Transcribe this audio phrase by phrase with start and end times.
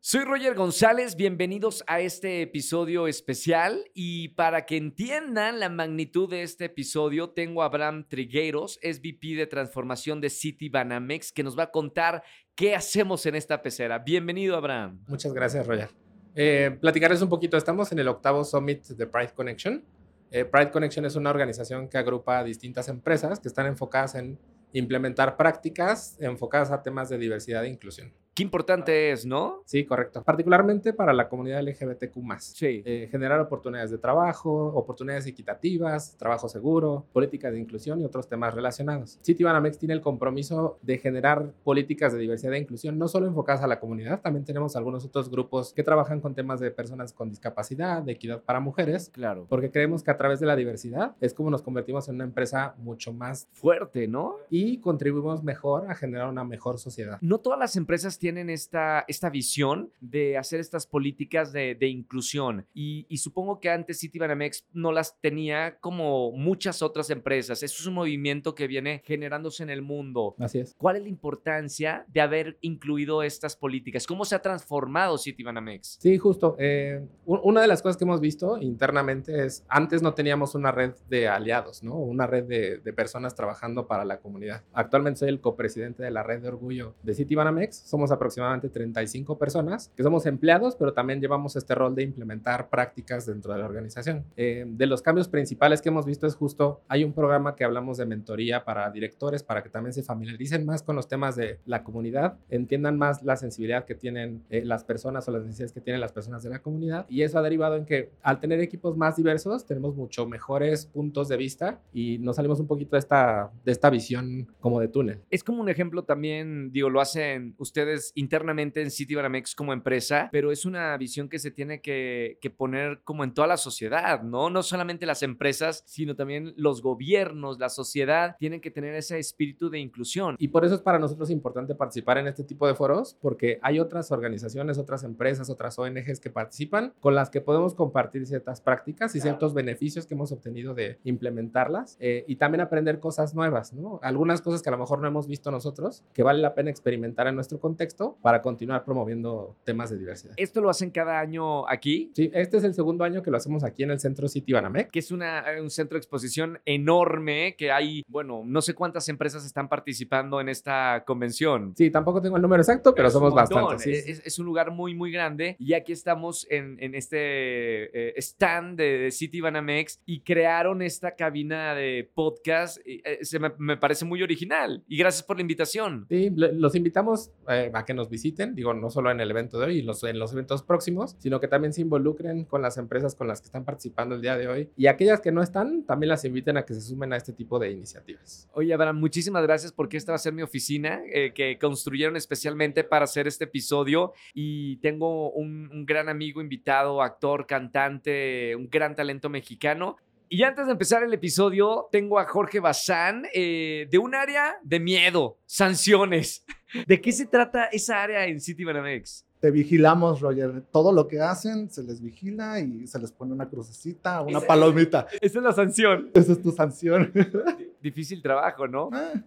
[0.00, 6.44] Soy Roger González, bienvenidos a este episodio especial y para que entiendan la magnitud de
[6.44, 11.64] este episodio tengo a Abraham Trigueros, SVP de transformación de City Banamex, que nos va
[11.64, 12.22] a contar
[12.54, 13.98] qué hacemos en esta pecera.
[13.98, 15.02] Bienvenido Abraham.
[15.08, 15.90] Muchas gracias Roger.
[16.36, 19.84] Eh, platicarles un poquito, estamos en el octavo Summit de Pride Connection.
[20.30, 24.38] Eh, Pride Connection es una organización que agrupa distintas empresas que están enfocadas en
[24.72, 28.12] implementar prácticas enfocadas a temas de diversidad e inclusión.
[28.38, 29.62] Qué importante es, ¿no?
[29.64, 30.22] Sí, correcto.
[30.22, 32.38] Particularmente para la comunidad LGBTQ.
[32.38, 32.84] Sí.
[32.86, 38.54] Eh, generar oportunidades de trabajo, oportunidades equitativas, trabajo seguro, políticas de inclusión y otros temas
[38.54, 39.18] relacionados.
[39.24, 43.66] Citibanamex tiene el compromiso de generar políticas de diversidad e inclusión, no solo enfocadas a
[43.66, 48.04] la comunidad, también tenemos algunos otros grupos que trabajan con temas de personas con discapacidad,
[48.04, 49.10] de equidad para mujeres.
[49.12, 49.46] Claro.
[49.48, 52.76] Porque creemos que a través de la diversidad es como nos convertimos en una empresa
[52.78, 54.36] mucho más fuerte, ¿no?
[54.48, 57.18] Y contribuimos mejor a generar una mejor sociedad.
[57.20, 61.88] No todas las empresas tienen tienen esta, esta visión de hacer estas políticas de, de
[61.88, 62.66] inclusión.
[62.74, 67.62] Y, y, supongo que antes Citibanamex no las tenía como muchas otras empresas.
[67.62, 70.36] Eso es un movimiento que viene generándose en el mundo.
[70.38, 70.74] Así es.
[70.76, 74.06] ¿Cuál es la importancia de haber incluido estas políticas?
[74.06, 75.96] ¿Cómo se ha transformado Citibanamex?
[75.98, 76.54] Sí, justo.
[76.58, 80.92] Eh, una de las cosas que hemos visto internamente es, antes no teníamos una red
[81.08, 81.94] de aliados, ¿no?
[81.94, 84.64] Una red de, de personas trabajando para la comunidad.
[84.74, 87.74] Actualmente soy el copresidente de la red de orgullo de Citibanamex.
[87.74, 93.26] Somos aproximadamente 35 personas que somos empleados, pero también llevamos este rol de implementar prácticas
[93.26, 94.24] dentro de la organización.
[94.36, 97.98] Eh, de los cambios principales que hemos visto es justo, hay un programa que hablamos
[97.98, 101.82] de mentoría para directores, para que también se familiaricen más con los temas de la
[101.82, 106.00] comunidad, entiendan más la sensibilidad que tienen eh, las personas o las necesidades que tienen
[106.00, 107.06] las personas de la comunidad.
[107.08, 111.28] Y eso ha derivado en que al tener equipos más diversos, tenemos mucho mejores puntos
[111.28, 115.20] de vista y nos salimos un poquito de esta, de esta visión como de túnel.
[115.30, 120.52] Es como un ejemplo también, digo, lo hacen ustedes internamente en Citibanamex como empresa, pero
[120.52, 124.50] es una visión que se tiene que, que, poner como en toda la sociedad, ¿no?
[124.50, 129.70] No solamente las empresas, sino también los gobiernos, la sociedad, tienen que tener ese espíritu
[129.70, 130.36] de inclusión.
[130.38, 133.78] Y por eso es para nosotros importante participar en este tipo de foros, porque hay
[133.80, 139.14] otras organizaciones, otras empresas, otras ONGs que participan, con las que podemos compartir ciertas prácticas
[139.14, 144.00] y ciertos beneficios que hemos obtenido de implementarlas eh, y también aprender cosas nuevas, ¿no?
[144.02, 147.26] Algunas cosas que a lo mejor no hemos visto nosotros, que vale la pena experimentar
[147.26, 147.87] en nuestro contexto
[148.22, 150.34] para continuar promoviendo temas de diversidad.
[150.36, 152.10] ¿Esto lo hacen cada año aquí?
[152.14, 154.90] Sí, este es el segundo año que lo hacemos aquí en el Centro City Banamex.
[154.90, 159.44] Que es una, un centro de exposición enorme, que hay, bueno, no sé cuántas empresas
[159.44, 161.74] están participando en esta convención.
[161.76, 163.82] Sí, tampoco tengo el número exacto, pero, pero somos bastantes.
[163.82, 163.92] Sí.
[163.92, 168.78] Es, es, un lugar muy, muy grande y aquí estamos en, en este eh, stand
[168.78, 172.78] de, de, City Banamex y crearon esta cabina de podcast.
[172.84, 176.06] Eh, se me, me, parece muy original y gracias por la invitación.
[176.08, 179.66] Sí, los invitamos eh, a que nos visiten, digo, no solo en el evento de
[179.66, 183.28] hoy los, en los eventos próximos, sino que también se involucren con las empresas con
[183.28, 186.24] las que están participando el día de hoy y aquellas que no están, también las
[186.24, 188.48] inviten a que se sumen a este tipo de iniciativas.
[188.52, 192.84] Oye, Abraham, muchísimas gracias porque esta va a ser mi oficina eh, que construyeron especialmente
[192.84, 198.94] para hacer este episodio y tengo un, un gran amigo invitado, actor, cantante, un gran
[198.94, 199.96] talento mexicano
[200.30, 204.78] y antes de empezar el episodio, tengo a Jorge Bazán eh, de un área de
[204.78, 206.44] miedo, sanciones.
[206.86, 209.24] ¿De qué se trata esa área en City Banamex?
[209.40, 210.62] Te vigilamos, Roger.
[210.72, 215.06] Todo lo que hacen se les vigila y se les pone una crucecita, una palomita.
[215.20, 216.10] Esa es la sanción.
[216.12, 217.12] Esa es tu sanción.
[217.82, 218.90] Difícil trabajo, ¿no?
[218.92, 219.22] Eh.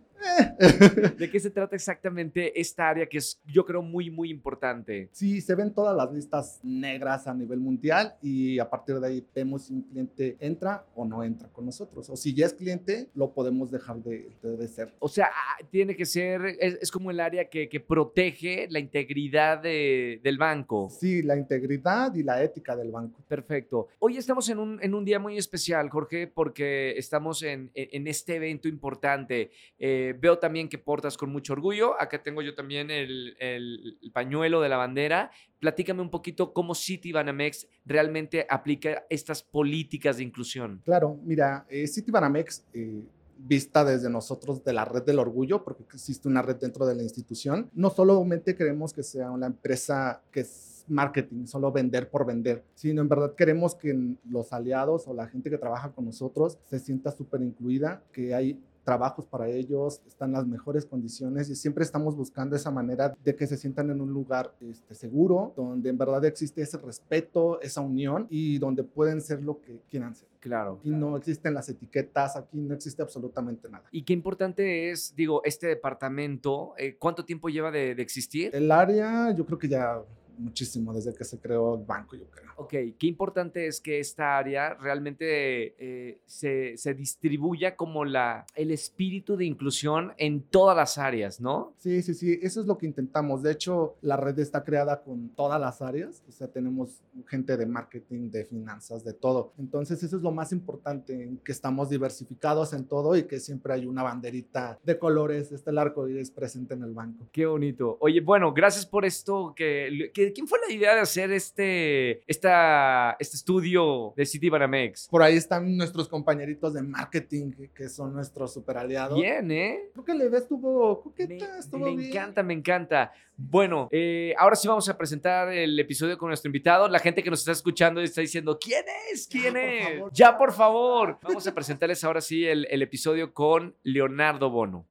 [1.18, 5.10] ¿De qué se trata exactamente esta área que es, yo creo, muy, muy importante?
[5.12, 9.28] Sí, se ven todas las listas negras a nivel mundial y a partir de ahí
[9.34, 12.10] vemos si un cliente entra o no entra con nosotros.
[12.10, 14.94] O si ya es cliente, lo podemos dejar de, de, de ser.
[15.00, 15.30] O sea,
[15.70, 20.38] tiene que ser, es, es como el área que, que protege la integridad de, del
[20.38, 20.90] banco.
[20.90, 23.24] Sí, la integridad y la ética del banco.
[23.28, 23.88] Perfecto.
[24.00, 28.36] Hoy estamos en un, en un día muy especial, Jorge, porque estamos en, en este
[28.36, 29.52] evento importante.
[29.80, 32.00] Eh, veo también que portas con mucho orgullo.
[32.02, 35.32] Acá tengo yo también el, el, el, pañuelo de la bandera.
[35.60, 40.82] Platícame un poquito cómo City Banamex realmente aplica estas políticas de inclusión.
[40.86, 42.66] Claro, mira, eh, City Banamex...
[42.74, 43.02] Eh,
[43.44, 47.04] vista desde nosotros de la red del orgullo, porque existe una red dentro de la
[47.04, 47.70] institución.
[47.74, 53.02] No solamente queremos que sea una empresa que es marketing, solo vender por vender, sino
[53.02, 57.12] en verdad queremos que los aliados o la gente que trabaja con nosotros se sienta
[57.12, 62.56] súper incluida, que hay trabajos para ellos, están las mejores condiciones y siempre estamos buscando
[62.56, 66.62] esa manera de que se sientan en un lugar este, seguro, donde en verdad existe
[66.62, 70.28] ese respeto, esa unión y donde pueden ser lo que quieran ser.
[70.40, 70.78] Claro.
[70.80, 73.86] Aquí no existen las etiquetas, aquí no existe absolutamente nada.
[73.92, 78.50] Y qué importante es, digo, este departamento, eh, ¿cuánto tiempo lleva de, de existir?
[78.56, 80.02] El área, yo creo que ya
[80.42, 82.52] muchísimo desde que se creó el banco, yo creo.
[82.58, 88.72] Ok, qué importante es que esta área realmente eh, se, se distribuya como la, el
[88.72, 91.74] espíritu de inclusión en todas las áreas, ¿no?
[91.78, 93.42] Sí, sí, sí, eso es lo que intentamos.
[93.44, 97.66] De hecho, la red está creada con todas las áreas, o sea, tenemos gente de
[97.66, 99.54] marketing, de finanzas, de todo.
[99.58, 103.86] Entonces, eso es lo más importante, que estamos diversificados en todo y que siempre hay
[103.86, 107.28] una banderita de colores, este el arco iris presente en el banco.
[107.32, 107.98] Qué bonito.
[108.02, 109.54] Oye, bueno, gracias por esto.
[109.56, 115.08] Que, que- ¿Quién fue la idea de hacer este, esta, este estudio de City Banamex?
[115.10, 119.20] Por ahí están nuestros compañeritos de marketing, que, son nuestros super aliados.
[119.20, 119.90] Bien, ¿eh?
[119.94, 122.10] Creo que la idea estuvo Me, coqueta, estuvo me bien.
[122.10, 123.12] encanta, me encanta.
[123.36, 126.88] Bueno, eh, ahora sí vamos a presentar el episodio con nuestro invitado.
[126.88, 129.28] La gente que nos está escuchando está diciendo, ¿quién es?
[129.28, 129.84] ¿Quién Ya, por es?
[129.96, 130.12] favor.
[130.14, 131.20] Ya, por favor.
[131.24, 134.86] Vamos a presentarles ahora sí el, el episodio con Leonardo Bono.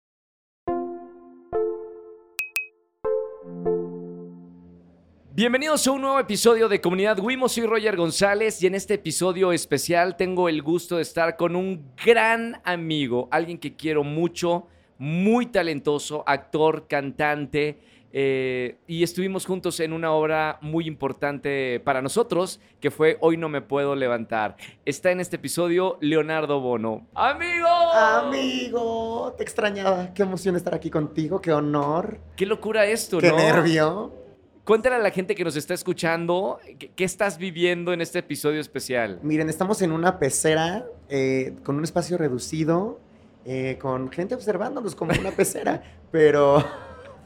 [5.41, 7.49] Bienvenidos a un nuevo episodio de Comunidad Wimo.
[7.49, 11.95] Soy Roger González y en este episodio especial tengo el gusto de estar con un
[12.05, 14.67] gran amigo, alguien que quiero mucho,
[14.99, 17.79] muy talentoso, actor, cantante.
[18.13, 23.49] eh, y estuvimos juntos en una obra muy importante para nosotros, que fue Hoy no
[23.49, 24.57] me puedo levantar.
[24.85, 27.07] Está en este episodio Leonardo Bono.
[27.15, 27.67] ¡Amigo!
[27.67, 30.13] Amigo, te extrañaba.
[30.13, 33.37] Qué emoción estar aquí contigo, qué honor, ¡Qué locura esto, qué no!
[33.39, 34.20] nervio.
[34.65, 36.61] Cuéntale a la gente que nos está escuchando
[36.95, 39.19] qué, estás viviendo en este episodio especial.
[39.23, 43.01] Miren, estamos en una pecera eh, con un espacio reducido,
[43.47, 46.63] eh, con gente observándonos como una pecera, pero,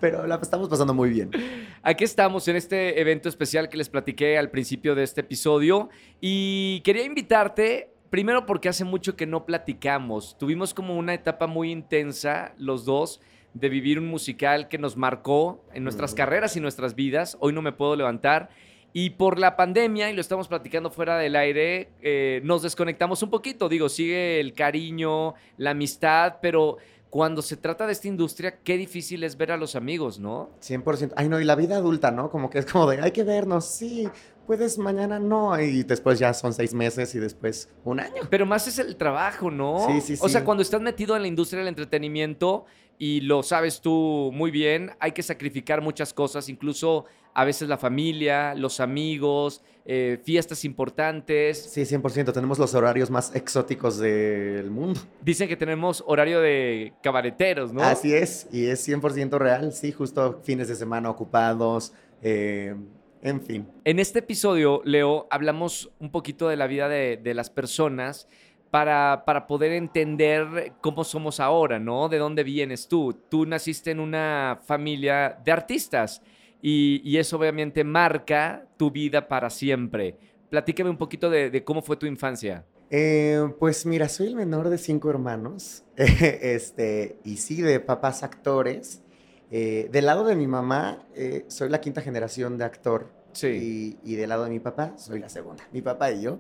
[0.00, 1.30] pero la estamos pasando muy bien.
[1.82, 5.90] Aquí estamos en este evento especial que les platiqué al principio de este episodio
[6.20, 11.72] y quería invitarte, primero porque hace mucho que no platicamos, tuvimos como una etapa muy
[11.72, 13.20] intensa los dos
[13.54, 17.62] de vivir un musical que nos marcó en nuestras carreras y nuestras vidas, hoy no
[17.62, 18.50] me puedo levantar.
[18.92, 23.30] Y por la pandemia, y lo estamos platicando fuera del aire, eh, nos desconectamos un
[23.30, 23.68] poquito.
[23.68, 26.76] Digo, sigue el cariño, la amistad, pero
[27.10, 30.50] cuando se trata de esta industria, qué difícil es ver a los amigos, ¿no?
[30.60, 31.12] 100%.
[31.16, 32.30] Ay, no, y la vida adulta, ¿no?
[32.30, 34.08] Como que es como de, hay que vernos, sí,
[34.46, 35.60] puedes mañana, no.
[35.60, 38.22] Y después ya son seis meses y después un año.
[38.30, 39.86] Pero más es el trabajo, ¿no?
[39.86, 40.44] Sí, sí, O sea, sí.
[40.44, 42.64] cuando estás metido en la industria del entretenimiento
[42.98, 47.04] y lo sabes tú muy bien, hay que sacrificar muchas cosas, incluso
[47.34, 51.58] a veces la familia, los amigos, eh, fiestas importantes.
[51.58, 52.32] Sí, 100%.
[52.32, 55.00] Tenemos los horarios más exóticos del mundo.
[55.20, 57.82] Dicen que tenemos horario de cabareteros, ¿no?
[57.82, 61.92] Así es, y es 100% real, sí, justo fines de semana ocupados,
[62.22, 62.74] eh,
[63.22, 63.66] en fin.
[63.84, 68.28] En este episodio, Leo, hablamos un poquito de la vida de, de las personas
[68.74, 72.08] para, para poder entender cómo somos ahora, ¿no?
[72.08, 73.16] De dónde vienes tú.
[73.28, 76.20] Tú naciste en una familia de artistas
[76.60, 80.16] y, y eso obviamente marca tu vida para siempre.
[80.50, 82.64] Platícame un poquito de, cómo fue tu infancia.
[82.90, 89.02] Eh, pues mira, soy el menor de cinco hermanos, este, y sí, de papás actores.
[89.52, 93.06] Eh, del lado de mi mamá, eh, soy la quinta generación de actor.
[93.34, 93.98] Sí.
[94.02, 96.38] Y, y del lado de mi papá, soy la segunda, mi papá y yo.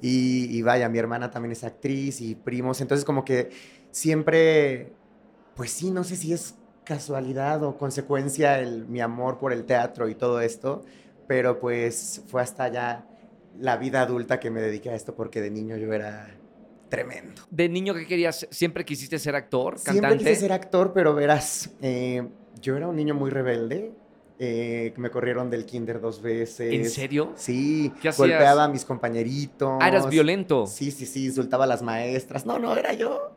[0.00, 2.80] Y, y vaya, mi hermana también es actriz y primos.
[2.80, 3.50] Entonces, como que
[3.90, 4.92] siempre,
[5.54, 6.54] pues sí, no sé si es
[6.84, 10.84] casualidad o consecuencia el, mi amor por el teatro y todo esto,
[11.26, 13.06] pero pues fue hasta ya
[13.58, 16.28] la vida adulta que me dediqué a esto porque de niño yo era
[16.88, 17.42] tremendo.
[17.50, 18.46] De niño, ¿qué querías?
[18.50, 20.24] ¿Siempre quisiste ser actor, Siempre cantante?
[20.24, 22.28] quise ser actor, pero verás, eh,
[22.60, 23.92] yo era un niño muy rebelde.
[24.38, 26.72] Eh, me corrieron del kinder dos veces.
[26.72, 27.32] ¿En serio?
[27.36, 28.18] Sí, ¿Qué hacías?
[28.18, 29.78] golpeaba a mis compañeritos.
[29.80, 30.66] Ah, eras violento.
[30.66, 32.44] Sí, sí, sí, insultaba a las maestras.
[32.46, 33.36] No, no, era yo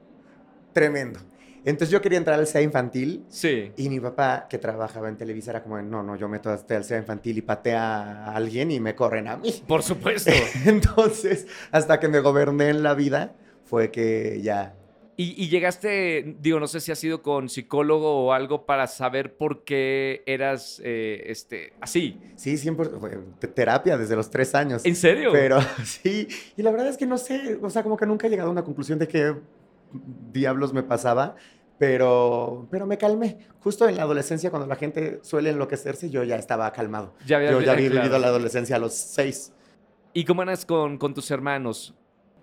[0.74, 1.20] tremendo.
[1.66, 3.72] Entonces yo quería entrar al SEA infantil Sí.
[3.76, 6.86] y mi papá, que trabajaba en Televisa, era como, no, no, yo meto hasta al
[6.86, 9.62] SEA infantil y patea a alguien y me corren a mí.
[9.68, 10.32] Por supuesto.
[10.66, 13.34] Entonces, hasta que me goberné en la vida,
[13.66, 14.74] fue que ya
[15.22, 19.36] Y, y llegaste, digo, no sé si has ido con psicólogo o algo para saber
[19.36, 22.18] por qué eras eh, este, así.
[22.38, 23.00] Sí, 100%.
[23.02, 24.86] fue te- terapia desde los tres años.
[24.86, 25.32] ¿En serio?
[25.34, 28.30] Pero sí, y la verdad es que no sé, o sea, como que nunca he
[28.30, 29.36] llegado a una conclusión de qué
[30.32, 31.36] diablos me pasaba,
[31.78, 33.40] pero, pero me calmé.
[33.60, 37.14] Justo en la adolescencia, cuando la gente suele enloquecerse, yo ya estaba calmado.
[37.26, 38.04] ya había, Yo ya había claro.
[38.04, 39.52] vivido la adolescencia a los seis.
[40.14, 41.94] ¿Y cómo eras con, con tus hermanos?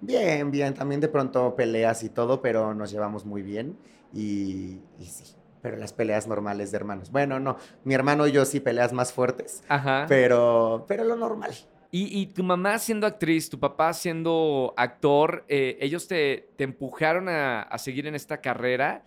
[0.00, 3.76] Bien, bien, también de pronto peleas y todo, pero nos llevamos muy bien
[4.12, 5.34] y, y sí.
[5.62, 7.10] Pero las peleas normales de hermanos.
[7.10, 10.06] Bueno, no, mi hermano y yo sí peleas más fuertes, Ajá.
[10.08, 11.52] pero, pero lo normal.
[11.90, 17.28] Y, y tu mamá siendo actriz, tu papá siendo actor, eh, ¿ellos te, te empujaron
[17.28, 19.02] a, a seguir en esta carrera?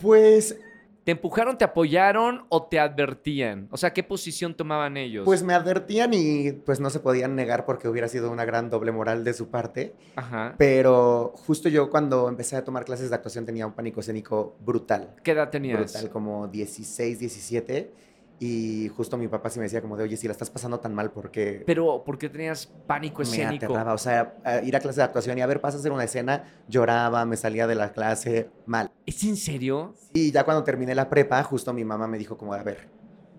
[0.00, 0.58] Pues
[1.04, 3.68] ¿Te empujaron, te apoyaron o te advertían?
[3.70, 5.24] O sea, ¿qué posición tomaban ellos?
[5.24, 8.92] Pues me advertían y pues no se podían negar porque hubiera sido una gran doble
[8.92, 9.94] moral de su parte.
[10.16, 10.54] Ajá.
[10.58, 15.14] Pero justo yo cuando empecé a tomar clases de actuación tenía un pánico escénico brutal.
[15.22, 15.78] ¿Qué edad tenías?
[15.78, 18.07] Brutal, como 16, 17.
[18.40, 20.94] Y justo mi papá sí me decía como de, oye, si la estás pasando tan
[20.94, 23.66] mal, porque Pero, ¿por qué tenías pánico me escénico?
[23.66, 23.94] aterraba?
[23.94, 26.04] O sea, a ir a clase de actuación y a ver, pasa a hacer una
[26.04, 28.92] escena, lloraba, me salía de la clase mal.
[29.06, 29.94] ¿Es en serio?
[30.12, 32.88] Y ya cuando terminé la prepa, justo mi mamá me dijo como, a ver,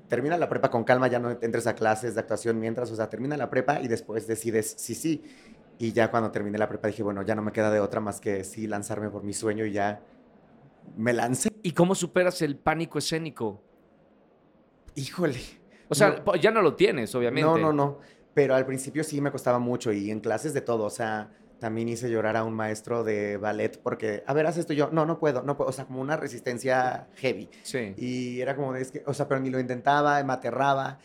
[0.09, 3.09] termina la prepa con calma, ya no entres a clases de actuación mientras, o sea,
[3.09, 5.23] termina la prepa y después decides sí, sí.
[5.77, 8.19] Y ya cuando terminé la prepa dije, bueno, ya no me queda de otra más
[8.19, 10.01] que sí lanzarme por mi sueño y ya
[10.97, 11.49] me lancé.
[11.63, 13.63] ¿Y cómo superas el pánico escénico?
[14.95, 15.39] Híjole.
[15.87, 16.35] O sea, No.
[16.35, 17.47] ya no lo tienes, obviamente.
[17.49, 17.99] No, no, no.
[18.33, 20.85] Pero al principio sí me costaba mucho y en clases de todo.
[20.85, 24.73] O sea, también hice llorar a un maestro de ballet porque, a ver, haz esto
[24.73, 25.69] y yo, no, no puedo, no puedo.
[25.69, 27.49] O sea, como una resistencia heavy.
[27.63, 27.93] Sí.
[27.97, 30.99] Y era como es que, o sea, pero ni lo intentaba, me aterraba.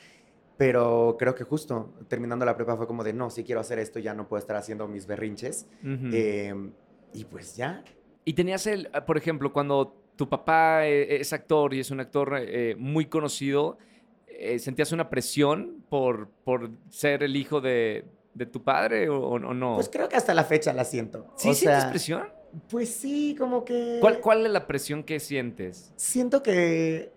[0.56, 3.98] Pero creo que justo terminando la prepa fue como de, no, si quiero hacer esto,
[3.98, 5.66] ya no puedo estar haciendo mis berrinches.
[5.82, 6.72] Em,
[7.12, 7.82] y pues ya.
[8.24, 12.36] Y tenías el, por ejemplo, cuando tu papá eh, es actor y es un actor
[12.38, 13.78] eh, muy conocido,
[14.26, 18.04] eh, ¿sentías una presión por, por ser el hijo de,
[18.34, 19.74] de tu padre o, o no?
[19.74, 21.26] Pues creo que hasta la fecha la siento.
[21.36, 22.28] ¿Sí o sientes sea, presión?
[22.68, 23.98] Pues sí, como que...
[24.00, 25.92] ¿Cuál, ¿Cuál es la presión que sientes?
[25.96, 27.12] Siento que,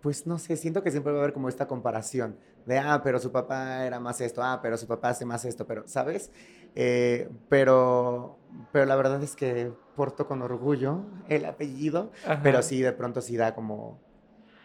[0.00, 2.36] pues no sé, siento que siempre va a haber como esta comparación
[2.66, 5.66] de, ah, pero su papá era más esto, ah, pero su papá hace más esto,
[5.66, 6.30] pero, ¿sabes?
[6.74, 8.38] Eh, pero,
[8.72, 12.12] pero la verdad es que porto con orgullo el apellido,
[12.42, 14.04] pero sí, de pronto sí da como,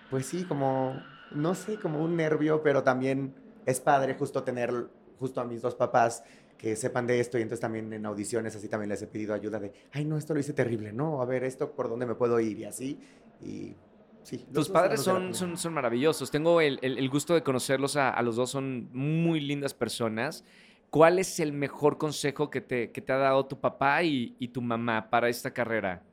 [0.10, 3.36] pues sí, como, no sé, como un nervio, pero también
[3.66, 6.24] es padre justo tener justo a mis dos papás
[6.58, 9.60] que sepan de esto y entonces también en audiciones así también les he pedido ayuda
[9.60, 12.40] de, ay, no, esto lo hice terrible, no, a ver, esto por dónde me puedo
[12.40, 13.02] ir y así,
[13.40, 13.78] y
[14.24, 14.48] sí.
[14.54, 16.30] Tus padres son, son, son maravillosos.
[16.32, 18.52] Tengo el, el- el gusto de conocerlos a, a los dos.
[18.52, 20.44] Son muy lindas personas.
[20.92, 24.50] ¿Cuál es el mejor consejo que te, que te ha dado tu papá y, y
[24.50, 26.04] tu mamá para esta carrera?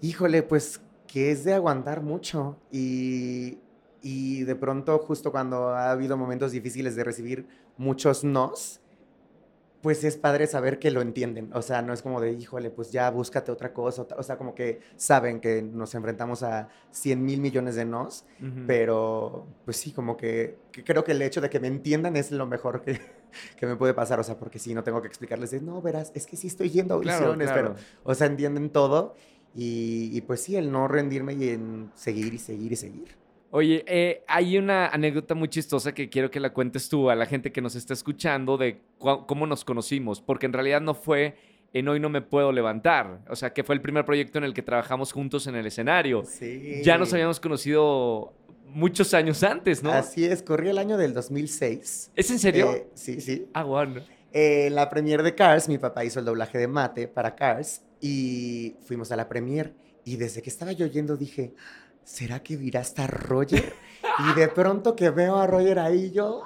[0.00, 3.58] Híjole, pues que es de aguantar mucho y,
[4.00, 8.80] y de pronto justo cuando ha habido momentos difíciles de recibir muchos nos,
[9.82, 11.50] pues es padre saber que lo entienden.
[11.52, 14.06] O sea, no es como de, híjole, pues ya búscate otra cosa.
[14.16, 18.24] O sea, como que saben que nos enfrentamos a 100 mil millones de nos,
[18.66, 22.30] pero pues sí, como que, que creo que el hecho de que me entiendan es
[22.30, 23.00] lo mejor que,
[23.56, 24.20] que me puede pasar.
[24.20, 26.70] O sea, porque sí, no tengo que explicarles de, no, verás, es que sí estoy
[26.70, 27.74] yendo a audiciones, claro.
[27.74, 29.14] pero o sea, entienden todo.
[29.54, 33.18] Y, y, pues sí, el no rendirme y en seguir y seguir y seguir.
[33.50, 37.24] Oye, eh, hay una anécdota muy chistosa que quiero que la cuentes tú a la
[37.24, 41.36] gente que nos está escuchando de cómo nos conocimos, porque en realidad no fue
[41.72, 44.52] en Hoy No Me Puedo Levantar, o sea, que fue el primer proyecto en el
[44.52, 46.24] que trabajamos juntos en el escenario.
[46.24, 46.82] Sí.
[46.82, 48.34] Ya nos habíamos conocido
[48.68, 49.92] muchos años antes, ¿no?
[49.92, 52.12] Así es, corrí el año del 2006.
[52.14, 52.72] ¿Es en serio?
[52.72, 53.48] Eh, sí, sí.
[53.54, 54.00] ah, bueno.
[54.32, 58.76] Eh, la premiere de Cars, mi papá hizo el doblaje de mate para Cars y
[58.82, 59.74] fuimos a la premiere.
[60.04, 61.54] Y desde que estaba yo yendo dije,
[62.04, 63.74] ¿será que virá hasta Roger?
[64.18, 66.42] Y de pronto que veo a Roger ahí, yo.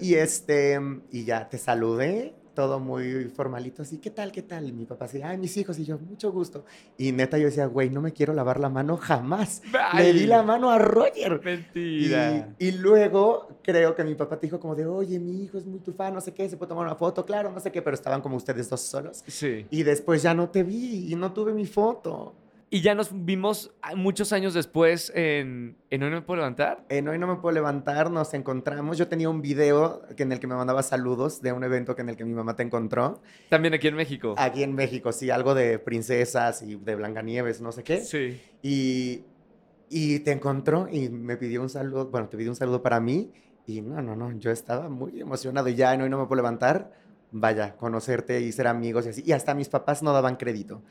[0.00, 0.78] Y este,
[1.10, 4.68] y ya te saludé, todo muy formalito, así, ¿qué tal, qué tal?
[4.68, 6.66] Y mi papá así, ay, mis hijos, y yo, mucho gusto.
[6.98, 9.62] Y neta, yo decía, güey, no me quiero lavar la mano jamás.
[9.96, 11.40] Le di Ay, la mano a Roger.
[11.40, 12.54] Y, Mentira.
[12.58, 15.80] y luego creo que mi papá te dijo como de, oye, mi hijo es muy
[15.80, 17.94] tu fan, no sé qué, se puede tomar una foto, claro, no sé qué, pero
[17.94, 19.24] estaban como ustedes dos solos.
[19.26, 19.66] Sí.
[19.70, 22.34] Y después ya no te vi y no tuve mi foto.
[22.72, 26.84] Y ya nos vimos ah, muchos años después en, en Hoy No Me Puedo Levantar.
[26.88, 28.96] En Hoy no me puedo levantar, nos encontramos.
[28.96, 32.10] Yo tenía un video en el que me mandaba saludos de un evento que en
[32.10, 33.22] el que mi mamá te encontró.
[33.48, 34.36] También aquí en México.
[34.38, 38.02] Aquí en México, sí, algo de princesas y de Blancanieves, no sé qué.
[38.02, 38.40] Sí.
[38.62, 39.24] Y,
[39.88, 43.32] y te encontró y me pidió un saludo, bueno, te pidió un saludo para mí
[43.66, 46.36] y no, no, no, yo estaba muy emocionado y ya en hoy no me puedo
[46.36, 46.92] levantar,
[47.32, 49.22] vaya, conocerte y ser amigos y así.
[49.26, 50.82] Y hasta mis papás no daban crédito,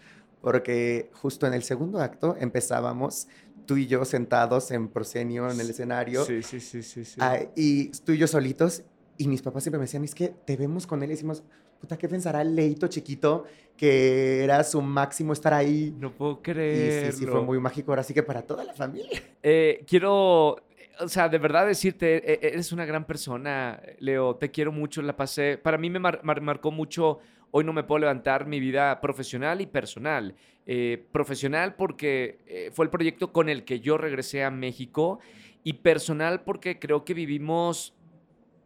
[0.41, 3.27] porque justo en el segundo acto empezábamos
[3.65, 7.05] tú y yo sentados en proscenio en el escenario Sí, sí, sí, sí.
[7.05, 7.17] sí.
[7.19, 8.83] ah, y tú y yo solitos
[9.17, 11.43] y mis papás siempre me decían, es que te vemos con él y decimos,
[11.79, 13.43] puta, ¿qué pensará el leito chiquito
[13.75, 15.93] que era su máximo estar ahí?
[15.99, 17.11] no puedo Y creerlo.
[17.11, 17.91] sí, sí, fue muy mágico.
[17.91, 19.21] Ahora sí que para toda la familia.
[19.43, 20.55] Eh, quiero,
[20.99, 24.35] o sea, de verdad decirte, e- eres una gran persona, Leo.
[24.37, 25.57] Te quiero mucho, la pasé.
[25.57, 27.19] Para mí me mar- mar- marcó mucho.
[27.51, 30.35] Hoy no me puedo levantar mi vida profesional y personal.
[30.65, 35.19] Eh, profesional porque eh, fue el proyecto con el que yo regresé a México
[35.63, 37.95] y personal porque creo que vivimos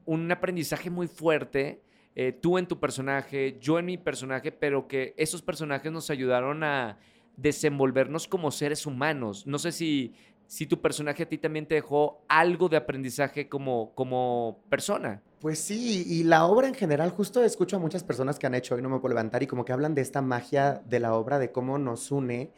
[0.05, 1.81] un aprendizaje muy fuerte.
[2.15, 6.63] eh, tú en tu personaje, yo en mi personaje, pero que esos personajes nos ayudaron
[6.63, 6.99] a
[7.37, 9.47] desenvolvernos como seres humanos.
[9.47, 10.13] No sé si,
[10.53, 15.19] si tu personaje a ti también te dejó algo de aprendizaje como, como persona.
[15.39, 18.75] Pues sí, y la obra en general, justo escucho a muchas personas que han hecho
[18.75, 21.39] Hoy no me puedo levantar y como que hablan de esta magia de la obra,
[21.39, 22.51] de cómo nos une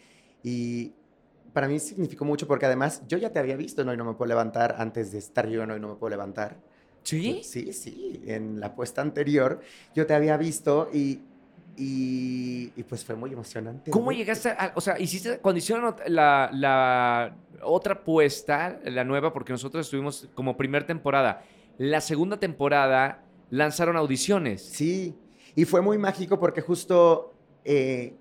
[0.44, 0.92] y
[1.54, 4.14] para mí significó mucho porque además yo ya te había visto en Hoy no me
[4.16, 6.58] puedo levantar antes de estar yo en Hoy no me puedo levantar.
[7.04, 7.44] ¿Sí?
[7.46, 9.62] Sí, sí, en la puesta anterior
[9.94, 11.22] yo te había visto y,
[11.78, 13.92] y, y pues fue muy emocionante.
[13.92, 14.18] ¿Cómo ¿no?
[14.18, 19.86] llegaste a, o sea, hiciste, cuando hicieron la, la otra puesta, la nueva, porque nosotros
[19.86, 21.44] estuvimos como primer temporada,
[21.78, 24.64] la segunda temporada lanzaron audiciones.
[24.64, 25.16] Sí,
[25.56, 28.16] y fue muy mágico porque justo eh,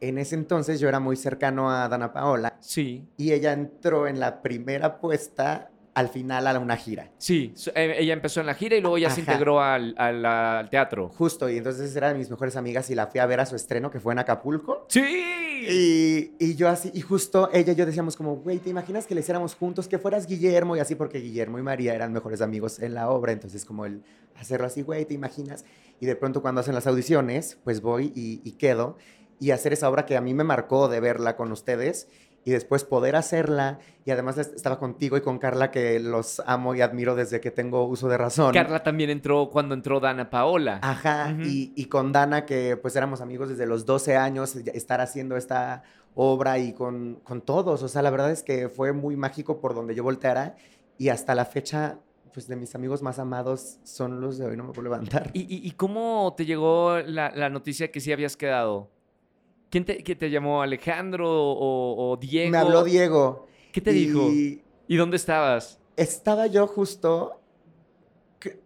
[0.00, 4.20] en ese entonces yo era muy cercano a Dana Paola Sí, y ella entró en
[4.20, 7.10] la primera puesta al final a una gira.
[7.18, 7.52] sí.
[7.74, 9.32] eh, ella empezó en la gira y luego ya se Ajá.
[9.32, 11.10] integró al, al- al teatro.
[11.10, 13.56] Justo, y entonces era de mis mejores amigas y la fui a ver a su
[13.56, 14.86] estreno que fue en Acapulco.
[14.88, 15.02] Sí.
[15.68, 19.14] Y, y yo así, y justo ella y yo decíamos como, güey, ¿te imaginas que
[19.14, 20.76] le hiciéramos juntos, que fueras Guillermo?
[20.76, 24.02] Y así porque Guillermo y María eran mejores amigos en la obra, entonces como el
[24.36, 25.64] hacerlo así, güey, ¿te imaginas?
[26.00, 28.96] Y de pronto cuando hacen las audiciones, pues voy y, y quedo
[29.38, 32.08] y hacer esa obra que a mí me marcó de verla con ustedes
[32.44, 36.74] y después poder hacerla y además est- estaba contigo y con Carla que los amo
[36.74, 38.52] y admiro desde que tengo uso de razón.
[38.52, 40.80] Carla también entró cuando entró Dana Paola.
[40.82, 45.36] Ajá, y, y con Dana, que pues éramos amigos desde los 12 años, estar haciendo
[45.36, 45.84] esta
[46.14, 47.82] obra y con, con todos.
[47.82, 50.56] O sea, la verdad es que fue muy mágico por donde yo volteara
[50.98, 51.98] y hasta la fecha,
[52.34, 55.30] pues de mis amigos más amados son los de hoy no me puedo levantar.
[55.32, 58.90] ¿Y, y- y cómo te llegó la, la noticia que sí habías quedado?
[59.72, 60.60] ¿Quién te, que te llamó?
[60.60, 62.50] ¿Alejandro o, o Diego?
[62.50, 63.46] Me habló Diego.
[63.72, 64.28] ¿Qué te dijo?
[64.30, 65.80] y ¿Y dónde estabas?
[65.96, 67.40] Estaba yo justo...
[68.38, 68.60] que-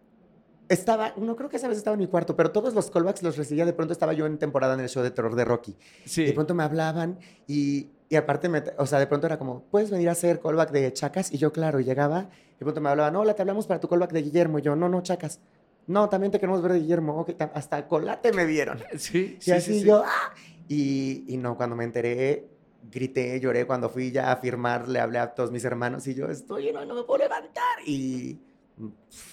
[0.68, 3.36] Estaba, no creo que esa vez estaba en mi cuarto, pero todos los callbacks los
[3.36, 3.64] recibía.
[3.64, 5.76] De pronto estaba yo en temporada en el show de terror de Rocky.
[6.04, 6.24] Sí.
[6.24, 9.92] De pronto me hablaban y, y aparte, me, o sea, de pronto era como, ¿puedes
[9.92, 11.32] venir a hacer callback de Chacas?
[11.32, 12.22] Y yo, claro, llegaba,
[12.58, 14.58] de pronto me hablaban, hola, te hablamos para tu callback de Guillermo.
[14.58, 15.38] Y yo, no, no, Chacas.
[15.86, 17.20] No, también te queremos ver de Guillermo.
[17.20, 18.78] Ok, tam- hasta colate me vieron.
[18.98, 19.86] Sí, Y sí, así sí, sí.
[19.86, 20.34] yo, ¡ah!
[20.68, 22.48] Y, no, cuando me enteré,
[22.90, 23.66] grité, lloré.
[23.66, 26.84] Cuando fui ya a firmar, le hablé a todos mis hermanos y yo, estoy no,
[26.84, 27.80] no me puedo levantar.
[27.86, 28.38] Y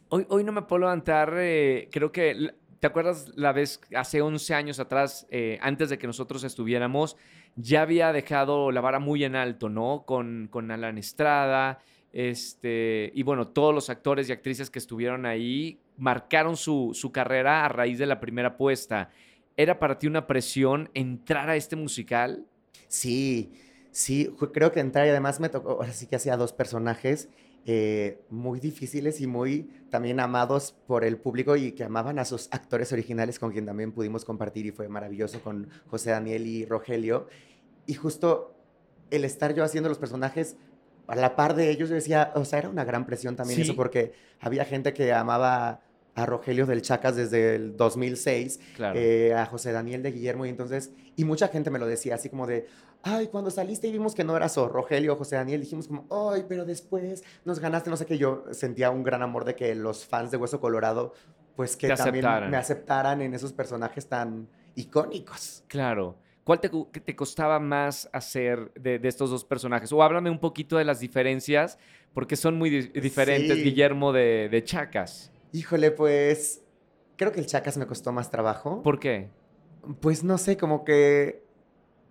[0.09, 4.53] Hoy, hoy no me puedo levantar, eh, creo que, ¿te acuerdas la vez hace 11
[4.53, 7.17] años atrás, eh, antes de que nosotros estuviéramos,
[7.55, 10.05] ya había dejado la vara muy en alto, ¿no?
[10.05, 11.79] Con, con Alan Estrada,
[12.13, 17.65] este, y bueno, todos los actores y actrices que estuvieron ahí marcaron su, su carrera
[17.65, 19.09] a raíz de la primera puesta.
[19.57, 22.45] ¿Era para ti una presión entrar a este musical?
[22.87, 23.53] Sí,
[23.91, 27.29] sí, creo que entrar y además me tocó, ahora sí que hacía dos personajes
[27.65, 32.49] eh, muy difíciles y muy también amados por el público y que amaban a sus
[32.51, 37.27] actores originales con quien también pudimos compartir y fue maravilloso con José Daniel y Rogelio.
[37.85, 38.55] Y justo
[39.11, 40.57] el estar yo haciendo los personajes
[41.07, 43.61] a la par de ellos, yo decía, o sea, era una gran presión también Sí.
[43.63, 45.81] eso porque había gente que amaba
[46.15, 48.99] a Rogelio del Chacas desde el 2006 Claro.
[48.99, 52.29] eh, a José Daniel de Guillermo y entonces, y mucha gente me lo decía así
[52.29, 52.67] como de,
[53.01, 56.05] ay, cuando saliste y vimos que no eras o Rogelio o José Daniel, dijimos como,
[56.31, 59.73] ay, pero después nos ganaste, no sé qué, yo sentía un gran amor de que
[59.75, 61.13] los fans de Hueso Colorado,
[61.55, 62.51] pues que Te también aceptaran.
[62.51, 65.63] me aceptaran en esos personajes tan icónicos.
[65.67, 66.15] Claro.
[66.43, 69.91] ¿Cuál te, costaba más hacer de, de estos dos personajes?
[69.93, 71.77] O háblame un poquito de las diferencias,
[72.13, 73.63] porque son muy di- diferentes, Sí.
[73.63, 75.31] Guillermo de, de Chacas.
[75.53, 76.61] Híjole, pues
[77.15, 78.81] creo que el Chacas me costó más trabajo.
[78.81, 79.29] ¿Por qué?
[80.01, 81.43] Pues no sé, como que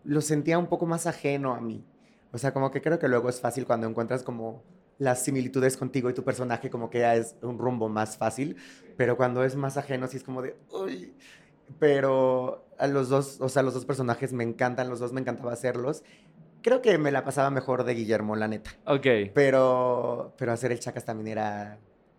[0.04, 1.84] lo sentía un poco más ajeno a mí.
[2.32, 4.62] O sea, como que creo que luego es fácil cuando encuentras como
[4.98, 8.56] las similitudes contigo y tu personaje, como que ya es un rumbo más fácil.
[8.96, 11.12] Pero cuando es más ajeno, sí es como de, uy.
[11.80, 15.52] Pero a los dos, o sea, los dos personajes me encantan, los dos me encantaba
[15.52, 16.04] hacerlos.
[16.62, 18.70] Creo que me la pasaba mejor de Guillermo, la neta.
[18.86, 19.06] Ok.
[19.34, 21.78] Pero, pero hacer el Chacas también era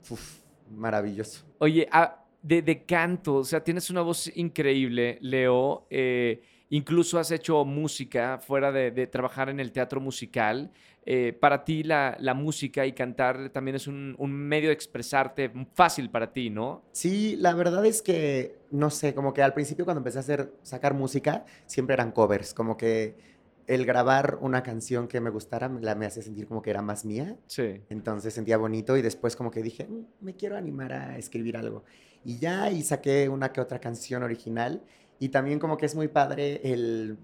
[0.10, 0.43] uf,
[0.76, 1.46] maravilloso.
[1.60, 5.88] Oye, ah, de, de canto, o sea, tienes una voz increíble, Leo.
[5.90, 10.72] eh, incluso has hecho música fuera de, de trabajar en el teatro musical.
[11.06, 15.52] Eh, para ti la, la música y cantar también es un, un medio de expresarte
[15.74, 16.82] fácil para ti, ¿no?
[16.94, 20.54] Sí, la verdad es que, no sé, como que al principio cuando empecé a hacer,
[20.64, 23.33] sacar música, siempre eran covers, como que
[23.68, 26.82] el grabar una canción que me gustara me- la, me hacía sentir como que era
[26.82, 27.82] más mía, Sí.
[27.90, 31.84] entonces sentía bonito y después como que dije, "Mm, me quiero animar a escribir algo.
[32.26, 34.84] Y ya, y saqué una que otra canción original
[35.20, 37.18] y también como que es muy padre el,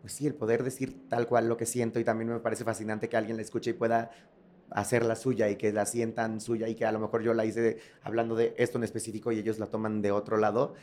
[0.00, 3.08] pues sí, el poder decir tal cual lo que siento y también me parece fascinante
[3.08, 4.10] que alguien la escuche y pueda
[4.70, 7.44] hacer la suya y que la sientan suya y que a lo mejor yo la
[7.44, 10.74] hice hablando de esto en específico y ellos la toman de otro lado.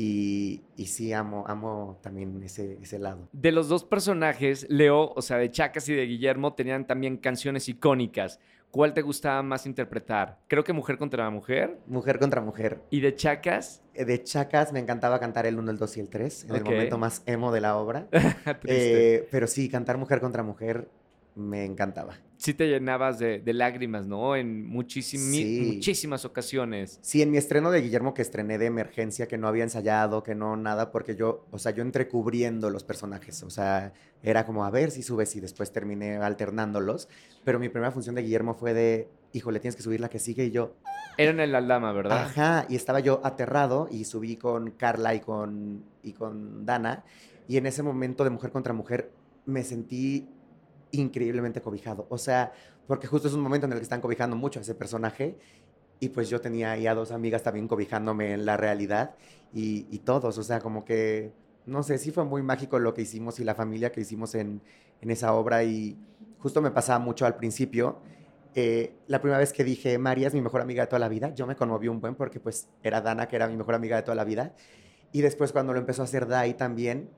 [0.00, 3.28] Y, y sí, amo, amo también ese, ese lado.
[3.32, 7.68] De los dos personajes, Leo, o sea, de Chacas y de Guillermo, tenían también canciones
[7.68, 8.38] icónicas.
[8.70, 10.38] ¿Cuál te gustaba más interpretar?
[10.46, 11.80] Creo que Mujer contra Mujer.
[11.88, 12.80] Mujer contra Mujer.
[12.90, 13.82] ¿Y de Chacas?
[13.92, 16.62] Eh, De Chacas me encantaba cantar el 1, el 2 y el 3, en el
[16.62, 18.06] momento más emo de la obra.
[18.66, 20.88] Eh, pero sí, cantar Mujer contra Mujer
[21.34, 22.14] me encantaba.
[22.38, 24.34] Sí te llenabas de, de lágrimas, ¿no?
[24.36, 25.72] En muchísimi- Sí.
[25.74, 26.98] muchísimas ocasiones.
[27.02, 30.34] Sí, en mi estreno de Guillermo que estrené de emergencia, que no había ensayado, que
[30.34, 34.64] no nada, porque yo, o sea, yo entré cubriendo los personajes, o sea, era como
[34.64, 37.08] a ver si subes y después terminé alternándolos,
[37.44, 40.44] pero mi primera función de Guillermo fue de, híjole, tienes que subir la que sigue
[40.46, 40.74] y yo,
[41.18, 42.22] Era en el Aldama, ¿verdad?
[42.26, 47.04] Ajá, y estaba yo aterrado y subí con Carla y con, y con Dana.
[47.48, 49.10] Y en ese momento de mujer contra mujer
[49.44, 50.28] me sentí
[50.92, 52.06] increíblemente cobijado.
[52.10, 52.52] O sea,
[52.86, 55.38] porque justo es un momento en el que están cobijando mucho a ese personaje.
[56.00, 59.14] Y pues yo tenía ahí a dos amigas también cobijándome en la realidad
[59.52, 60.38] y, y todos.
[60.38, 61.32] O sea, como que,
[61.66, 64.62] no sé, sí fue muy mágico lo que hicimos y la familia que hicimos en,
[65.00, 65.64] en esa obra.
[65.64, 65.98] Y
[66.38, 68.00] justo me pasaba mucho al principio
[68.54, 71.32] eh, la primera vez que dije, María es mi mejor amiga de toda la vida,
[71.34, 74.02] yo me conmoví un buen porque pues era Dana, que era mi mejor amiga de
[74.02, 74.52] toda la vida.
[75.12, 77.08] Y después cuando lo empezó a hacer Dai también,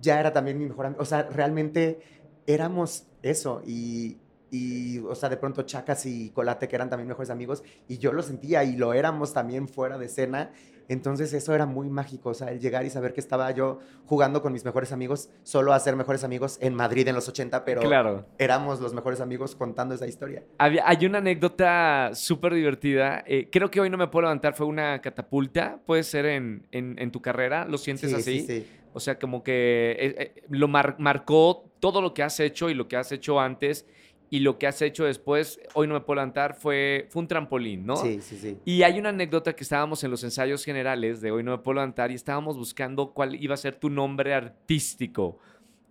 [0.00, 1.02] ya era también mi mejor amiga.
[1.02, 2.00] O sea, realmente
[2.46, 3.62] éramos eso.
[3.66, 4.18] Y,
[4.50, 8.12] y, o sea, de pronto Chacas y Colate, que eran también mejores amigos, y yo
[8.12, 10.50] lo sentía y lo éramos también fuera de escena.
[10.88, 14.40] Entonces eso era muy mágico, o sea, el llegar y saber que estaba yo jugando
[14.40, 17.80] con mis mejores amigos, solo a ser mejores amigos en Madrid en los 80, pero
[17.80, 18.24] Claro.
[18.38, 20.44] éramos los mejores amigos contando esa historia.
[20.58, 23.24] Había- hay una anécdota súper divertida.
[23.26, 24.54] eh, creo que hoy no me puedo levantar.
[24.54, 25.80] Fue una catapulta.
[25.86, 27.64] Puede ser en, en- en tu carrera.
[27.64, 28.42] ¿Lo sientes así?
[28.42, 28.66] Sí, sí.
[28.92, 32.74] O sea, como que eh, eh, lo mar- marcó todo lo que has hecho y
[32.74, 33.86] lo que has hecho antes
[34.28, 35.60] y lo que has hecho después.
[35.74, 36.54] Hoy no me puedo levantar.
[36.54, 37.96] Fue, fue un trampolín, ¿no?
[37.96, 38.58] Sí, sí, sí.
[38.64, 41.74] Y hay una anécdota que estábamos en los ensayos generales de Hoy No Me Puedo
[41.76, 45.38] Levantar y estábamos buscando cuál iba a ser tu nombre artístico.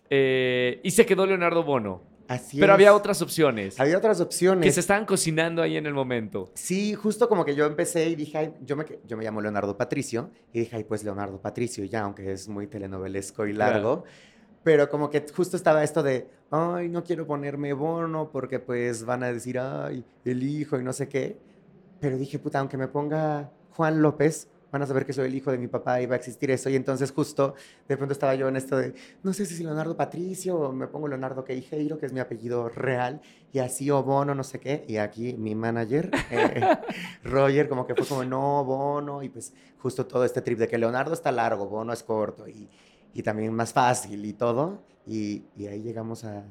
[0.09, 2.01] Eh, y se quedó Leonardo Bono.
[2.27, 2.75] Así Pero es.
[2.75, 4.63] había otras opciones Había otras opciones.
[4.65, 6.49] que se estaban cocinando ahí en el momento.
[6.55, 9.77] Sí, justo como que yo empecé y dije, ay, yo, me, yo me llamo Leonardo
[9.77, 14.05] Patricio, y dije, ay, pues Leonardo Patricio, ya, aunque es muy telenovelesco y largo,
[14.65, 19.21] pero como que justo estaba esto de, ay, no quiero ponerme bono porque pues van
[19.21, 21.37] a decir, ay, el hijo y no sé qué,
[21.99, 25.51] pero dije, puta, aunque me ponga Juan López, van a saber que soy el hijo
[25.51, 27.53] de mi papá y va a existir eso, y entonces justo
[27.87, 31.07] de pronto estaba yo en esto de, no sé si Leonardo Patricio o me pongo
[31.07, 33.21] Leonardo Queijeiro, que es mi apellido real,
[33.53, 36.75] y así o Bono, no sé qué, y aquí mi manager, eh,
[37.23, 40.79] Roger, como que fue como, no, Bono, y pues justo todo este trip de que
[40.79, 42.67] Leonardo está largo, Bono es corto, y,
[43.15, 46.43] y también más fácil y todo, y, y ahí llegamos a,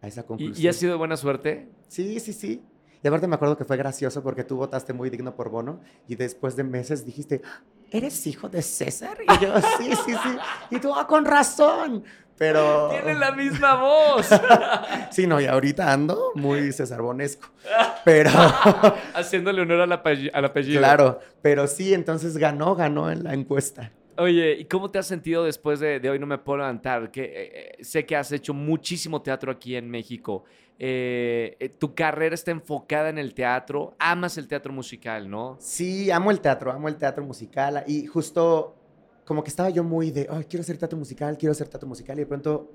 [0.00, 0.58] a esa conclusión.
[0.58, 1.68] ¿Y, y ha sido buena suerte?
[1.88, 2.64] Sí, sí, sí.
[3.02, 6.16] Y aparte me acuerdo que fue gracioso porque tú votaste muy digno por Bono y
[6.16, 7.42] después de meses dijiste,
[7.90, 9.18] ¿eres hijo de César?
[9.22, 10.38] Y yo, sí, sí, sí.
[10.70, 12.02] Y tú, ah, con razón.
[12.38, 12.88] Pero...
[12.88, 14.28] Tiene la misma voz.
[15.10, 17.48] Sí, no, y ahorita ando muy cesarbonesco.
[18.04, 18.30] Pero,
[19.14, 20.78] Haciéndole honor al apellido.
[20.78, 23.92] claro, pero sí, entonces ganó, ganó en la encuesta.
[24.20, 27.10] Oye, ¿y cómo te has sentido después de, de Hoy No Me Puedo Levantar?
[27.10, 27.30] Que, eh,
[27.78, 30.44] eh, sé que has hecho muchísimo teatro aquí en México.
[30.78, 33.94] Eh, tu carrera está enfocada en el teatro.
[33.98, 35.56] Amas el teatro musical, ¿no?
[35.58, 37.82] Sí, amo el teatro, amo el teatro musical.
[37.86, 38.76] Y justo
[39.24, 42.18] como que estaba yo muy de, ay, quiero hacer teatro musical, quiero hacer teatro musical.
[42.18, 42.70] Y de pronto,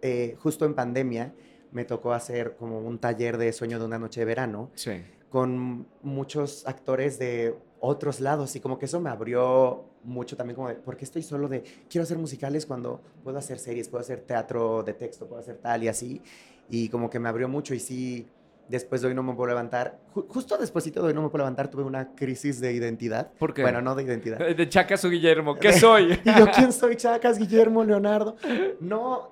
[0.00, 1.34] eh, justo en pandemia,
[1.72, 5.02] me tocó hacer como un taller de sueño de una noche de verano Sí.
[5.28, 8.54] con muchos actores de otros lados.
[8.56, 11.62] Y como que eso me abrió mucho también como de, ¿por qué estoy solo de,
[11.88, 15.82] quiero hacer musicales cuando puedo hacer series, puedo hacer teatro de texto, puedo hacer tal
[15.84, 16.20] y así?
[16.68, 18.26] Y como que me abrió mucho y sí,
[18.68, 21.42] después de hoy no me puedo levantar, ju- justo después de hoy no me puedo
[21.44, 23.30] levantar, tuve una crisis de identidad.
[23.38, 23.60] ¿Por qué?
[23.62, 24.38] Bueno, no de identidad.
[24.38, 25.54] De Chacas o Guillermo.
[25.56, 26.18] ¿Qué soy?
[26.24, 26.96] Y yo, ¿quién soy?
[26.96, 28.36] Chacas, Guillermo, Leonardo.
[28.80, 29.30] No,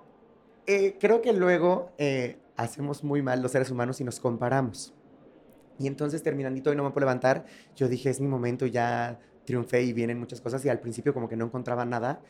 [0.66, 4.92] eh, creo que luego eh, hacemos muy mal los seres humanos y nos comparamos.
[5.82, 9.82] Y entonces, terminandito y no me puedo levantar, yo dije, es mi momento, ya triunfé
[9.82, 10.64] y vienen muchas cosas.
[10.64, 12.20] Y al principio como que no encontraba nada.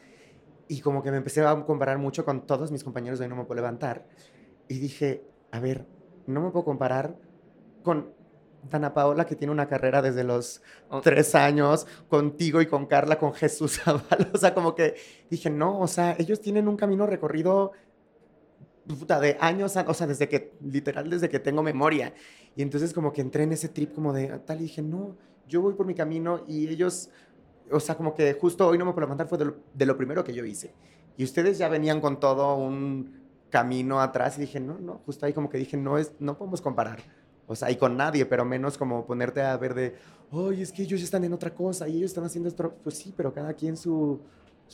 [0.69, 3.37] Y como que me empecé a comparar mucho con todos mis compañeros de hoy no
[3.37, 4.07] me puedo levantar.
[4.69, 5.87] Y dije, a ver,
[6.27, 7.15] no me puedo comparar
[7.83, 8.15] con
[8.71, 11.01] Dana Paola, que tiene una carrera desde los Oh.
[11.01, 14.31] tres años, contigo y con Carla, con Jesús Zavala.
[14.35, 14.95] O sea, como que
[15.29, 17.73] dije, no, o sea, ellos tienen un camino recorrido
[18.87, 22.15] puta, de años, o sea, desde que, literal, desde que tengo memoria.
[22.57, 25.17] Y entonces como que entré en ese trip como de tal y dije, no,
[25.49, 27.11] yo voy por mi camino y ellos,
[27.71, 29.97] o sea, como que justo hoy no me puedo levantar fue de lo, de lo
[29.97, 30.73] primero que yo hice.
[31.17, 35.33] Y ustedes ya venían con todo un camino atrás y dije, no, no, justo ahí
[35.33, 37.01] como que dije, no, es, no podemos comparar.
[37.47, 39.95] O sea, y con nadie, pero menos como ponerte a ver de,
[40.31, 42.75] oye, es que ellos están en otra cosa y ellos están haciendo esto.
[42.83, 44.21] Pues sí, pero cada quien su...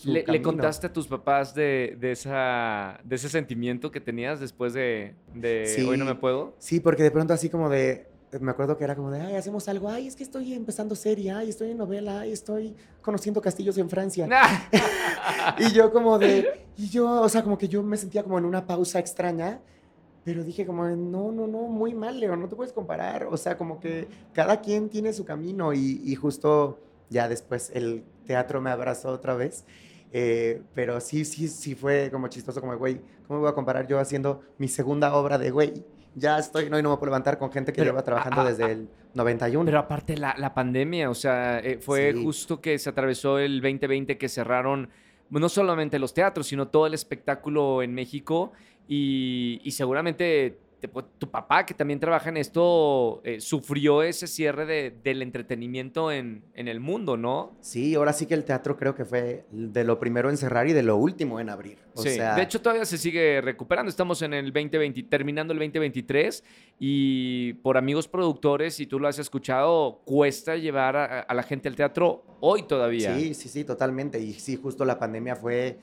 [0.04, 4.72] ¿Le, le contaste a tus papás de, de esa, de ese sentimiento que tenías después
[4.72, 5.82] de, de Sí.
[5.82, 6.54] Hoy no me puedo?
[6.58, 8.06] Sí, porque de pronto así como de,
[8.40, 11.32] me acuerdo que era como de, ay, hacemos algo, ay, es que estoy empezando serie,
[11.32, 14.28] ay, estoy en novela, ay, estoy conociendo castillos en Francia.
[15.58, 18.44] y yo como de, y yo, o sea, como que yo me sentía como en
[18.44, 19.61] una pausa extraña,
[20.24, 23.56] pero dije como, no, no, no, muy mal, Leo, no te puedes comparar, o sea,
[23.56, 28.70] como que cada quien tiene su camino y, y justo ya después el teatro me
[28.70, 29.64] abrazó otra vez.
[30.12, 33.87] Eh, pero sí, sí, sí fue como chistoso, como, güey, ¿cómo me voy a comparar
[33.87, 35.73] yo haciendo mi segunda obra de, güey,
[36.14, 38.73] ya estoy, no, y no me puedo levantar con gente que Pero, lleva trabajando desde
[38.73, 39.64] el 91.
[39.66, 42.25] Pero aparte la, la pandemia, o sea, eh, fue Sí.
[42.25, 44.88] justo que se atravesó el 2020 que cerraron
[45.31, 48.53] no solamente los teatros, sino todo el espectáculo en México
[48.88, 50.67] y, y seguramente te- pues,
[51.19, 56.45] tu papá, que también trabaja en esto, eh, sufrió ese cierre de- del entretenimiento en,
[56.55, 57.57] en el mundo, ¿no?
[57.61, 60.73] Sí, ahora sí que el teatro creo que fue de lo primero en cerrar y
[60.73, 61.79] de lo último en abrir.
[61.95, 63.91] O Sí, sea, de hecho todavía se sigue recuperando.
[63.91, 66.45] Estamos en el 2020, terminando el 2023
[66.79, 71.69] y por amigos productores, y tú lo has escuchado, cuesta llevar a, a la gente
[71.69, 73.14] al teatro hoy todavía.
[73.17, 74.21] Sí, sí, sí, totalmente.
[74.21, 75.79] Y sí, justo la pandemia fue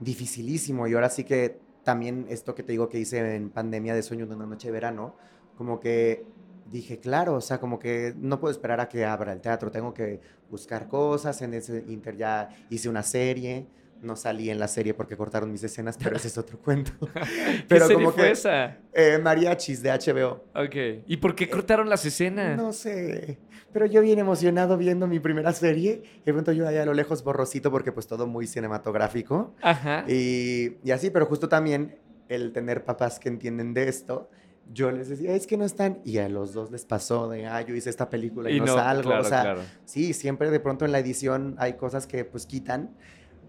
[0.00, 0.86] dificilísimo.
[0.86, 4.26] Y ahora sí que también esto que te digo que hice en pandemia de sueño
[4.26, 5.14] de una noche de verano,
[5.56, 6.24] como que
[6.70, 9.94] dije, claro, o sea, como que no puedo esperar a que abra el teatro, tengo
[9.94, 10.20] que
[10.50, 11.40] buscar cosas.
[11.42, 13.66] En ese inter ya hice una serie.
[14.02, 16.90] No salí en la serie porque cortaron mis escenas, pero ese es otro cuento.
[17.14, 18.76] ¿Qué Pero serie como fue que- esa?
[18.92, 20.44] Eh, Mariachis de HBO.
[20.54, 21.04] Ok.
[21.06, 22.56] ¿Y por qué cortaron las escenas?
[22.58, 23.38] No sé,
[23.76, 26.02] pero yo bien emocionado viendo mi primera serie.
[26.24, 29.52] De pronto yo allá a lo lejos borrosito porque pues todo muy cinematográfico.
[29.60, 30.02] Ajá.
[30.08, 31.98] Y, y así, pero justo también
[32.30, 34.30] el tener papás que entienden de esto,
[34.72, 36.00] yo les decía, es que no están.
[36.06, 39.10] Y a los dos les pasó de, ah, yo hice esta película y, no, salgo.
[39.10, 39.60] claro, o sea, claro.
[39.84, 42.96] sí, siempre de pronto en la edición hay cosas que pues quitan.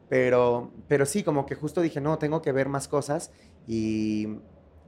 [0.10, 3.32] Pero, pero sí, como que justo dije, no, tengo que ver más cosas.
[3.66, 4.40] Y,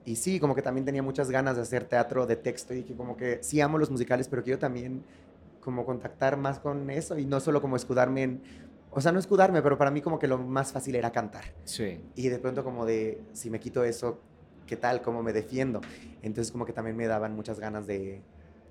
[0.03, 2.73] y sí, como que también tenía muchas ganas de hacer teatro de texto.
[2.73, 5.05] Y dije, como que sí amo los musicales, pero quiero también
[5.59, 8.41] como contactar más con eso y no solo como escudarme en...
[8.91, 11.43] O sea, no escudarme, pero para mí como que lo más fácil era cantar.
[11.63, 12.01] Sí.
[12.15, 14.19] Y de pronto como de, si me quito eso,
[14.65, 15.01] ¿qué tal?
[15.01, 15.81] ¿Cómo me defiendo?
[16.23, 18.21] Entonces como que también me daban muchas ganas de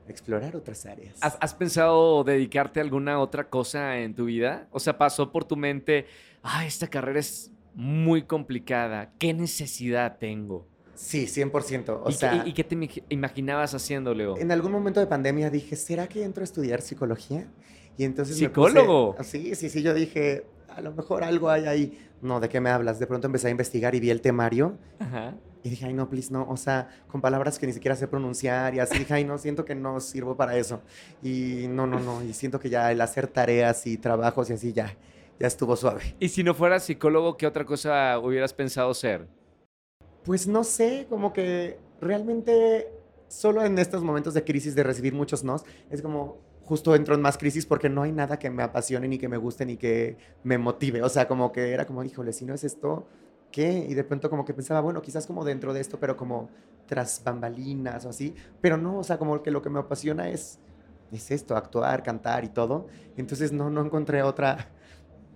[0.08, 1.16] explorar otras áreas.
[1.20, 4.66] ¿Has, has pensado dedicarte a alguna otra cosa en tu vida?
[4.72, 6.06] O sea, pasó por tu mente,
[6.42, 9.12] ah, esta carrera es muy complicada.
[9.18, 10.66] ¿Qué necesidad tengo?
[11.00, 12.00] Sí, 100%.
[12.04, 14.36] O ¿Y, sea, qué, y qué te imagi- imaginabas haciendo, Leo?
[14.36, 17.46] en algún momento de pandemia dije, ¿será que entro a estudiar psicología?
[17.96, 19.16] Y entonces me puse- ¿Psicólogo?
[19.22, 22.04] sí, sí, sí, yo dije, a lo mejor algo hay ahí.
[22.20, 22.98] No, ¿de qué me hablas?
[22.98, 25.34] De pronto empecé a investigar y vi el temario Ajá.
[25.62, 26.44] y dije, ay, no, please, no.
[26.48, 29.64] O sea, con palabras que ni siquiera sé pronunciar y así dije, ay, no, siento
[29.64, 30.82] que no sirvo para eso.
[31.22, 32.24] Y no, no, no.
[32.24, 34.96] Y siento que ya el hacer tareas y trabajos y así ya,
[35.38, 36.16] ya estuvo suave.
[36.18, 39.28] Y si no fueras psicólogo, ¿qué otra cosa hubieras pensado ser?
[40.28, 42.92] Pues no sé, como que realmente
[43.28, 47.22] solo en estos momentos de crisis, de recibir muchos nos, es como justo entro en
[47.22, 50.18] más crisis porque no hay nada que me apasione ni que me guste ni que
[50.44, 51.02] me motive.
[51.02, 53.06] O sea, como que era como, híjole, si no es esto,
[53.50, 53.86] ¿qué?
[53.88, 56.50] Y de pronto como que pensaba, bueno, quizás como dentro de esto, pero como
[56.84, 58.34] tras bambalinas o así.
[58.60, 60.58] Pero no, o sea, como que lo que me apasiona es,
[61.10, 62.86] es esto, actuar, cantar y todo.
[63.16, 64.72] Entonces no, no encontré otra...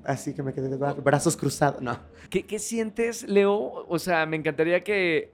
[0.05, 1.97] Así que me quedé de bra- brazos cruzados, no.
[2.29, 3.87] ¿Qué, qué sientes, Leo?
[3.89, 5.33] O sea, me encantaría que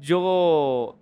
[0.00, 0.96] yo,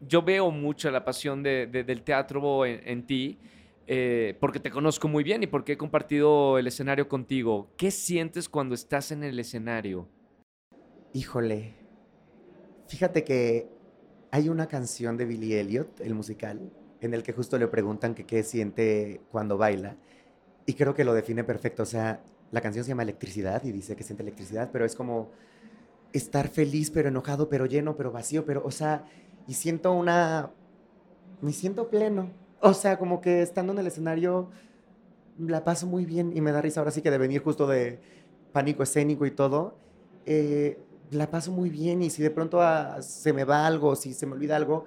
[0.00, 3.38] yo veo mucho la pasión de- de- del teatro en, en ti,
[3.86, 7.68] eh, porque te conozco muy bien y porque he compartido el escenario contigo.
[7.76, 10.08] ¿Qué sientes cuando estás en el escenario?
[11.12, 11.74] Híjole.
[12.88, 13.68] Fíjate que
[14.30, 18.24] hay una canción de Billy Elliot, el musical, en el que justo le preguntan que
[18.24, 19.96] qué siente cuando baila.
[20.66, 21.82] Y creo que lo define perfecto.
[21.82, 25.30] O sea, la canción se llama Electricidad y dice que siente electricidad, pero es como
[26.12, 29.06] estar feliz, pero enojado, pero lleno, pero vacío, pero, o sea,
[29.46, 30.52] y siento una...
[31.40, 32.32] Me siento pleno.
[32.60, 34.50] O sea, como que estando en el escenario
[35.38, 38.00] la paso muy bien y me da risa ahora sí que de venir justo de
[38.52, 39.78] pánico escénico y todo.
[40.26, 40.78] eh,
[41.10, 44.26] la paso muy bien y si de pronto ah, se me va algo, si se
[44.26, 44.84] me olvida algo,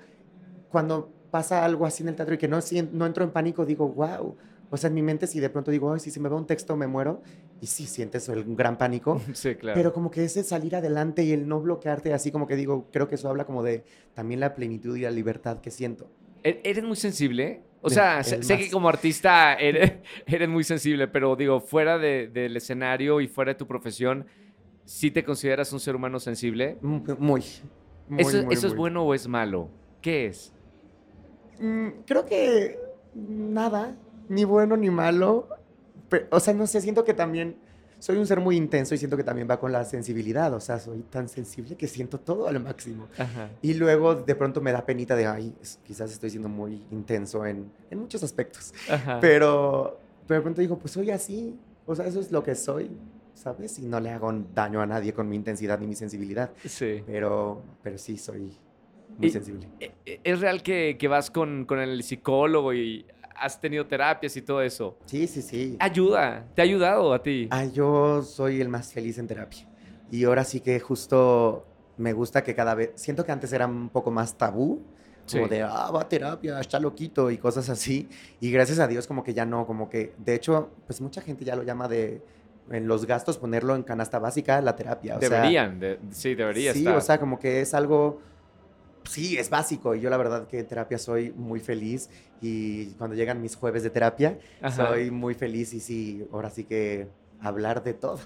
[0.70, 3.66] cuando pasa algo así en el teatro y que no, sien- no entro en pánico,
[3.66, 4.38] digo, wow.
[4.70, 6.46] O sea, en mi mente si de pronto digo, ay, si se me va un
[6.48, 7.22] texto me muero,
[7.60, 9.76] y sí sientes el gran pánico, Sí, claro.
[9.76, 13.08] pero como que ese salir adelante y el no bloquearte, así como que digo, creo
[13.08, 16.10] que eso habla como de también la plenitud y la libertad que siento.
[16.44, 17.62] ¿E- ¿Eres muy sensible?
[17.82, 18.46] O sea, sé, más.
[18.48, 19.94] que como artista eres,
[20.28, 24.26] eres muy sensible, pero digo, fuera de- del escenario y fuera de tu profesión,
[24.86, 26.78] ¿sí te consideras un ser humano sensible?
[26.82, 27.44] Muy, muy.
[28.18, 29.70] ¿Eso, muy, eso es bueno o es malo?
[30.02, 30.54] ¿Qué es?
[31.60, 32.78] Mm, creo que
[33.14, 33.96] nada,
[34.30, 35.48] ni bueno ni malo.
[36.32, 37.58] o sea, no sé, siento que también
[38.00, 40.54] soy un ser muy intenso y siento que también va con la sensibilidad.
[40.54, 43.08] O sea, soy tan sensible que siento todo al máximo.
[43.62, 47.72] Y luego de pronto me da penita de, ay, quizás estoy siendo muy intenso en,
[47.90, 48.74] en muchos aspectos.
[49.22, 51.58] Pero, pero de pronto digo, pues soy así.
[51.86, 52.92] O sea, eso es lo que soy.
[53.34, 53.78] ¿sabes?
[53.80, 56.52] Y no le hago daño a nadie con mi intensidad ni mi sensibilidad.
[56.66, 57.04] Sí.
[57.06, 58.52] Pero, pero sí, soy
[59.18, 59.68] muy sensible.
[59.80, 63.06] E, e, ¿Es real que, que vas con, con, el psicólogo y
[63.40, 64.98] has tenido terapias y todo eso?
[65.06, 65.78] Sí, sí, sí.
[65.80, 67.48] Ayuda, ¿te ha ayudado a ti?
[67.52, 69.68] Ah, yo soy el más feliz en terapia.
[70.12, 71.66] Y ahora sí que justo
[71.98, 74.82] me gusta que cada vez, siento que antes era un poco más tabú,
[75.32, 78.08] como de, ah, va a terapia, está loquito y cosas así.
[78.40, 81.44] Y gracias a Dios como que ya no, como que, de hecho, pues mucha gente
[81.44, 82.22] ya lo llama de
[82.72, 85.18] en los gastos ponerlo en canasta básica la terapia.
[85.18, 85.80] Deberían,
[86.12, 88.22] sí, debería sí, o sea, como que es algo,
[89.10, 89.96] sí, es básico.
[89.96, 92.10] Y yo la verdad que en terapia soy muy feliz
[92.42, 94.38] y cuando llegan mis jueves de terapia,
[94.76, 97.08] soy muy feliz y sí, ahora sí que
[97.40, 98.20] hablar de todo.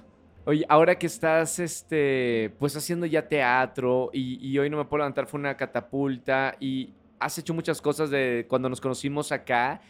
[0.44, 5.28] Oye, ahora que estás, este, pues haciendo ya teatro y, hoy no me puedo levantar,
[5.28, 9.82] fue una catapulta y has hecho muchas cosas de cuando nos conocimos acá,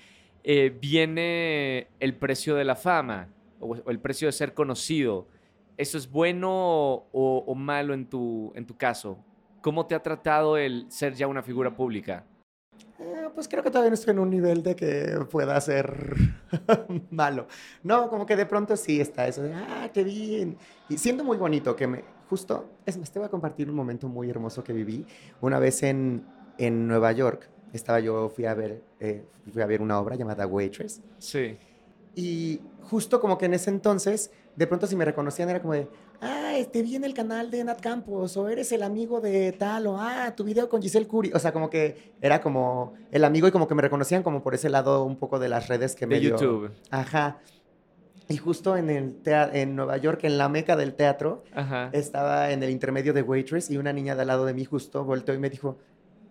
[0.44, 3.30] eh, viene el precio de la fama
[3.62, 5.28] o, el precio de ser conocido.
[5.78, 9.24] ¿Eso es bueno o, malo en tu, en tu caso?
[9.62, 12.26] ¿Cómo te ha tratado el ser ya una figura pública?
[13.00, 16.16] Eh, pues creo que todavía no estoy en un nivel de que pueda ser
[17.12, 17.48] malo.
[17.84, 20.58] No, como que de pronto sí está eso de, ah, qué bien.
[20.90, 24.08] Y siento muy bonito que me, justo, es más, te voy a compartir un momento
[24.08, 25.06] muy hermoso que viví.
[25.42, 26.26] Una vez en,
[26.58, 30.48] en Nueva York, estaba yo, fui a ver, eh, fui a ver una obra llamada
[30.48, 31.02] Waitress.
[31.20, 31.58] Sí.
[32.16, 35.88] Y justo como que en ese entonces, de pronto si me reconocían era como de,
[36.22, 39.88] ah, te vi en el canal de Nat Campos, o eres el amigo de tal,
[39.88, 41.32] o ah, tu video con Giselle Curry.
[41.34, 44.54] O sea, como que era como el amigo y como que me reconocían como por
[44.54, 46.72] ese lado un poco de las redes que me De YouTube.
[46.90, 47.40] Ajá.
[48.28, 51.44] Y justo en, el en Nueva York, en la meca del teatro,
[51.92, 55.04] estaba en el intermedio de Waitress y una niña de al lado de mí justo
[55.04, 55.78] volteó y me dijo,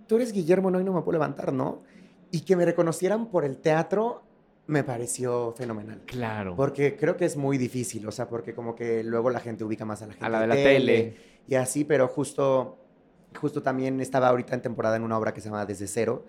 [0.06, 1.83] tú eres Guillermo, no, y no me puedo levantar, ¿no?
[2.30, 4.22] Y que me reconocieran por el teatro
[4.70, 6.00] me pareció fenomenal.
[6.06, 6.54] Claro.
[6.56, 9.85] Porque creo que es muy difícil, o sea, porque como que luego la gente ubica
[9.85, 10.26] más a la gente.
[10.26, 11.16] A la de la tele.
[11.48, 12.78] Y así, pero justo,
[13.38, 16.24] justo también estaba ahorita en temporada en una obra que se llama Desde Cero,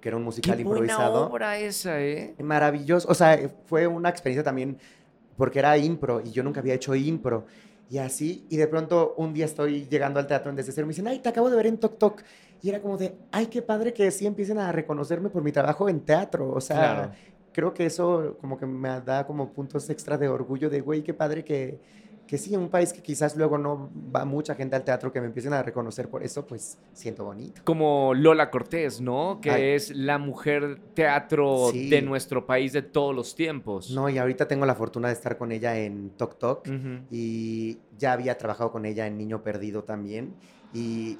[0.00, 1.12] que era un musical Qué improvisado.
[1.12, 2.34] Buena obra esa, ¿eh?
[2.42, 3.08] Maravilloso.
[3.08, 4.78] O sea, fue una experiencia también
[5.36, 7.46] porque era impro y yo nunca había hecho impro.
[7.90, 10.88] Y así, y de pronto un día estoy llegando al teatro en Desde Cero y
[10.88, 12.22] me dicen, ay, te acabo de ver en Tok Tok.
[12.62, 15.88] Y era como de, ay, qué padre que sí empiecen a reconocerme por mi trabajo
[15.88, 16.50] en teatro.
[16.50, 17.12] O sea,
[17.54, 21.14] creo que eso como que me da como puntos extra de orgullo de, güey, qué
[21.14, 21.78] padre que,
[22.26, 25.20] que sí, en un país que quizás luego no va mucha gente al teatro, que
[25.20, 27.62] me empiecen a reconocer por eso, pues siento bonito.
[27.64, 29.38] Como Lola Cortés, ¿no?
[29.40, 33.90] Que es la mujer teatro de nuestro país de todos los tiempos.
[33.90, 36.68] No, y ahorita tengo la fortuna de estar con ella en Tok Tok
[37.10, 40.34] y ya había trabajado con ella en Niño Perdido también.
[40.72, 41.18] Y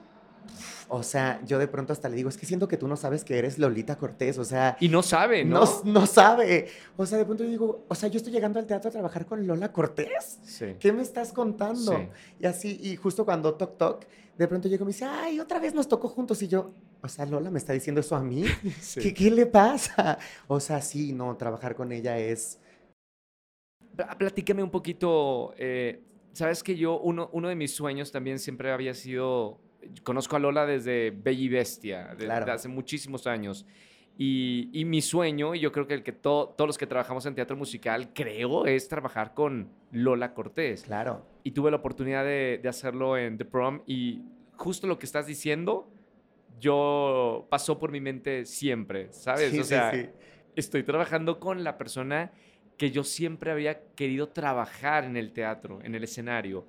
[0.88, 3.24] o sea, yo de pronto hasta le digo, es que siento que tú no sabes
[3.24, 4.76] que eres Lolita Cortés, o sea...
[4.80, 5.64] Y no sabe, ¿no?
[5.84, 6.68] No, sabe.
[6.96, 9.26] O sea, de pronto yo digo, o sea, yo estoy llegando al teatro a trabajar
[9.26, 10.38] con Lola Cortés.
[10.44, 10.76] Sí.
[10.78, 12.08] ¿Qué me estás contando?
[12.38, 15.58] Y así, y justo cuando Toc Toc, de pronto llego y me dice, ay, otra
[15.58, 16.42] vez nos tocó juntos.
[16.42, 18.44] Y yo, o sea, Lola me está diciendo eso a mí.
[18.94, 20.18] ¿Qué, ¿Qué le pasa?
[20.48, 22.58] O sea, sí, no, trabajar con ella es...
[24.18, 26.02] Platícame un poquito, eh,
[26.32, 29.60] sabes que yo, uno, uno de mis sueños también siempre había sido
[30.02, 33.66] conozco a Lola desde Bella y Bestia, desde hace muchísimos años.
[34.16, 37.56] Y, mi sueño, y yo creo que el que todos los que trabajamos en teatro
[37.56, 40.84] musical, creo, es trabajar con Lola Cortés.
[40.84, 41.26] Claro.
[41.42, 44.22] Y tuve la oportunidad de, hacerlo en The Prom y
[44.56, 45.90] justo lo que estás diciendo,
[46.60, 49.58] yo pasó por mi mente siempre, ¿sabes?
[49.58, 49.92] o sea,
[50.54, 52.30] estoy trabajando con la persona
[52.76, 56.66] que yo siempre había querido trabajar en el teatro, en el escenario.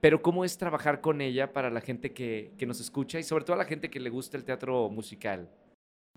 [0.00, 3.54] Pero ¿cómo es trabajar con ella para la gente que, nos escucha y sobre todo
[3.54, 5.48] a la gente que le gusta el teatro musical?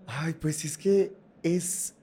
[0.06, 1.94] Ay, pues es que es,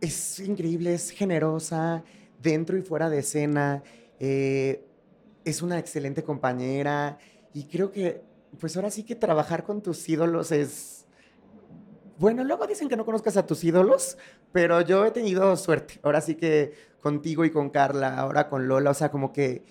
[0.00, 2.02] es increíble, es generosa
[2.42, 3.82] dentro y fuera de escena,
[4.18, 4.84] eh,
[5.44, 7.18] es una excelente compañera
[7.54, 8.22] y creo que,
[8.58, 11.06] pues ahora sí que trabajar con tus ídolos es...
[12.18, 14.16] Bueno, luego dicen que no conozcas a tus ídolos,
[14.50, 16.00] pero yo he tenido suerte.
[16.02, 19.62] Ahora sí que contigo y con Carla, ahora con Lola, o sea, como que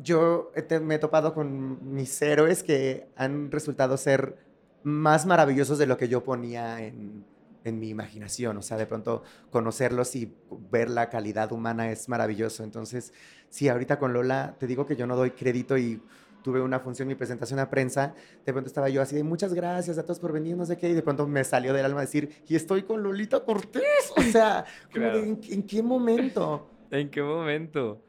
[0.00, 4.36] yo me he topado con mis héroes que han resultado ser
[4.82, 7.24] más maravillosos de lo que yo ponía en,
[7.64, 8.56] mi imaginación.
[8.56, 10.34] O sea, de pronto conocerlos y
[10.70, 12.64] ver la calidad humana es maravilloso.
[12.64, 13.12] Entonces,
[13.50, 16.02] sí, ahorita con Lola te digo que yo no doy crédito y
[16.42, 18.14] tuve una función, mi presentación a prensa,
[18.44, 20.88] de pronto estaba yo así de muchas gracias a todos por venir, no sé qué,
[20.88, 24.64] y de pronto me salió del alma decir, y estoy con Lolita Cortés, o sea,
[24.92, 26.68] como de, ¿en, en qué momento?
[26.90, 28.02] ¿En qué momento?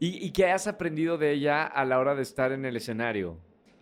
[0.00, 3.38] ¿Y, ¿Y qué has aprendido de ella a la hora de estar en el escenario?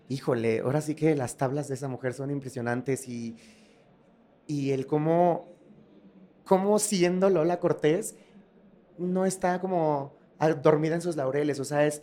[0.08, 3.36] Híjole, ahora sí que las tablas de esa mujer son impresionantes y,
[4.46, 5.48] y el cómo,
[6.44, 8.16] cómo siendo Lola Cortés
[8.98, 12.02] no está como ah, dormida en sus laureles, o sea, es,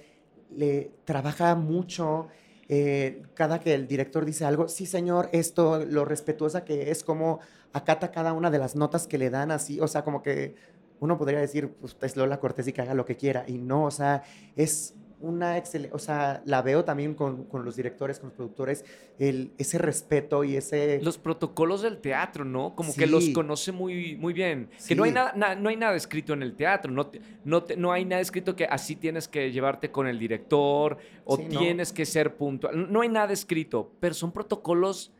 [0.51, 2.29] le trabaja mucho.
[2.69, 7.39] eh, cada que el director dice algo, sí señor, esto, lo respetuosa que es, como
[7.73, 10.55] acata cada una de las notas que le dan así, o sea, como que
[10.99, 13.85] uno podría decir, pues es Lola Cortés y que haga lo que quiera, y no,
[13.85, 14.23] o sea,
[14.55, 18.83] es una excelente, o sea, la veo también con, con los directores, con los productores,
[19.17, 20.99] el, ese respeto y ese...
[21.01, 22.75] Los protocolos del teatro, ¿no?
[22.75, 24.69] Como que los conoce muy, muy bien.
[24.87, 27.63] Que no hay, nada, na- no hay nada escrito en el teatro, no, te- no,
[27.63, 31.47] te- no hay nada escrito que así tienes que llevarte con el director o Sí,
[31.49, 31.59] no.
[31.59, 32.91] tienes que ser puntual.
[32.91, 35.11] No hay nada escrito, pero son protocolos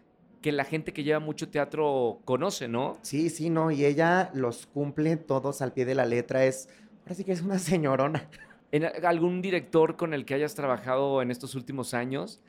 [0.46, 3.00] que la gente que lleva mucho teatro conoce, ¿no?
[3.02, 6.70] Sí, sí, no, y ella los cumple todos al pie de la letra, es,
[7.02, 8.30] ahora sí que es una señorona.
[8.72, 12.42] ¿En a- algún director con el que hayas trabajado en estos últimos años?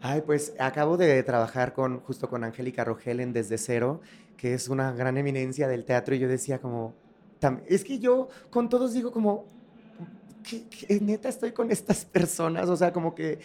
[0.00, 4.00] Ay, pues acabo de trabajar con, justo con Angélica Rogel en Desde Cero,
[4.36, 6.92] que es una gran eminencia del teatro, y yo decía como,
[7.68, 9.44] es que yo con todos digo como,
[10.42, 12.68] ¿qué, qué- neta estoy con estas personas?
[12.68, 13.38] O sea, como que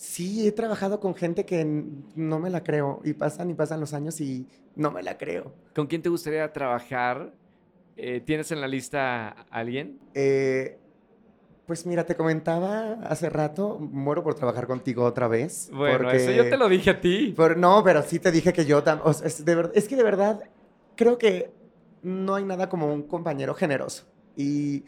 [0.00, 3.92] sí, he trabajado con gente que no me la creo, y pasan y pasan los
[3.92, 5.52] años y no me la creo.
[5.74, 7.34] ¿Con quién te gustaría trabajar?
[7.96, 9.98] Eh, ¿Tienes en la lista a alguien?
[10.14, 10.78] Eh,
[11.66, 15.70] pues mira, te comentaba hace rato, muero por trabajar contigo otra vez.
[15.70, 17.34] Bueno, eso yo te lo dije a ti.
[17.36, 19.10] Por- no, pero sí te dije que yo también.
[19.10, 19.44] es,
[19.74, 20.42] es que de verdad
[20.96, 21.52] creo que
[22.02, 24.06] no hay nada como un compañero generoso.
[24.34, 24.84] Y,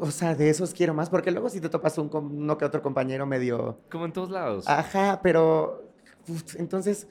[0.00, 2.82] o sea, de esos quiero más, porque luego si te topas un, uno que otro
[2.82, 3.78] compañero medio.
[3.90, 4.68] Como en todos lados.
[4.68, 5.90] Ajá, pero.
[6.28, 7.06] uf, entonces,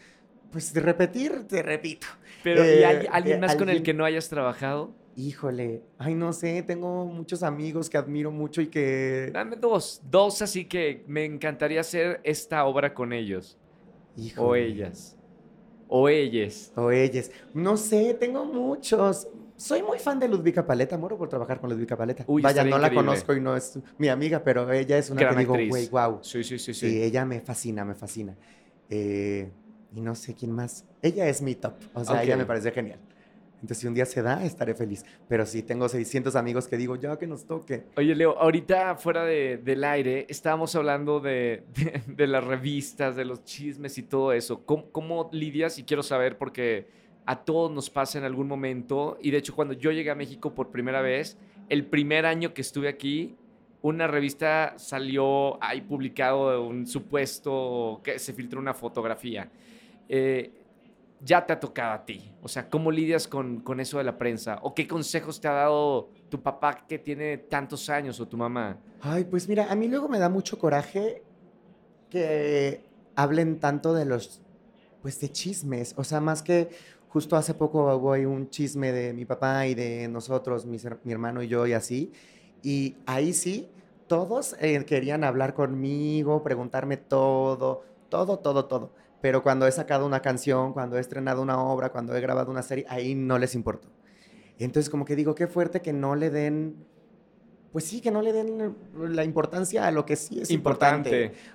[0.51, 2.07] pues de repetir, te repito.
[2.43, 4.93] Pero ¿y eh, hay alguien eh, más con el que no hayas trabajado?
[5.15, 9.29] Híjole, ay, no sé, tengo muchos amigos que admiro mucho y que.
[9.31, 10.01] Dame dos.
[10.09, 13.57] Dos así que me encantaría hacer esta obra con ellos.
[14.17, 14.65] O Híjole.
[14.65, 15.17] ellas.
[15.87, 16.73] O ellas.
[16.75, 17.31] O ellas.
[17.53, 19.27] No sé, tengo muchos.
[19.55, 22.23] Soy muy fan de Ludvika Paleta, muero por trabajar con Ludvika Paleta.
[22.27, 22.95] Uy, Vaya, no la increíble.
[23.05, 25.69] conozco y no es mi amiga, pero ella es una Gran que digo, actriz.
[25.69, 26.19] güey, wow.
[26.21, 27.01] Sí, sí, sí, Sí, sí.
[27.03, 28.35] ella me fascina, me fascina.
[28.89, 29.49] Eh,
[29.95, 30.85] y no sé quién más.
[31.01, 31.73] Ella es mi top.
[31.93, 32.39] O sea, ella Ok.
[32.39, 32.99] me parece genial.
[33.55, 35.05] Entonces, si un día se da, estaré feliz.
[35.29, 37.85] Pero sí, tengo 600 amigos que digo, ya que nos toque.
[37.95, 43.23] Oye, Leo, ahorita fuera de- del aire estábamos hablando de, de- de las revistas, de
[43.23, 44.65] los chismes y todo eso.
[44.65, 45.79] ¿Cómo, cómo lidias?
[45.79, 49.17] Y quiero saber porque a todos nos pasa en algún momento.
[49.21, 51.37] Y de hecho, cuando yo llegué a México por primera vez,
[51.69, 53.35] el primer año que estuve aquí,
[53.81, 59.49] una revista salió ahí publicado un supuesto que se filtró una fotografía.
[60.07, 60.51] Eh,
[61.23, 62.33] ya te ha tocado a ti.
[62.41, 64.59] O sea, ¿cómo lidias con, con eso de la prensa?
[64.61, 68.77] ¿O qué consejos te ha dado tu papá que tiene tantos años o tu mamá?
[69.01, 71.23] Ay, pues mira, a mí luego me da mucho coraje
[72.09, 72.83] que
[73.15, 74.41] hablen tanto de los,
[75.01, 75.93] pues de chismes.
[75.97, 76.69] O sea, más que
[77.13, 81.11] justo hace poco hubo ahí un chisme de mi papá y de nosotros, her- mi
[81.13, 82.11] hermano y yo y así.
[82.63, 83.69] Y ahí sí,
[84.07, 88.91] todos eh, querían hablar conmigo, preguntarme todo, todo, todo, todo.
[89.21, 92.63] Pero cuando he sacado una canción, cuando he estrenado una obra, cuando he grabado una
[92.63, 93.87] serie, ahí no les importó.
[94.57, 96.75] Entonces, como que digo, qué fuerte que no le den,
[97.71, 101.09] pues sí, que no le den la importancia a lo que sí es importante.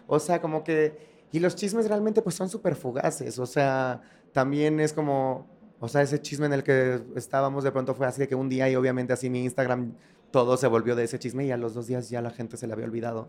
[0.07, 0.97] O sea, como que,
[1.31, 3.39] y los chismes realmente pues son súper fugaces.
[3.39, 4.01] O sea,
[4.33, 5.47] también es como,
[5.81, 8.49] o sea, ese chisme en el que estábamos de pronto fue así de que un
[8.49, 9.93] día y obviamente así mi Instagram
[10.31, 12.67] todo se volvió de ese chisme y a los dos días ya la gente se
[12.67, 13.29] le había olvidado.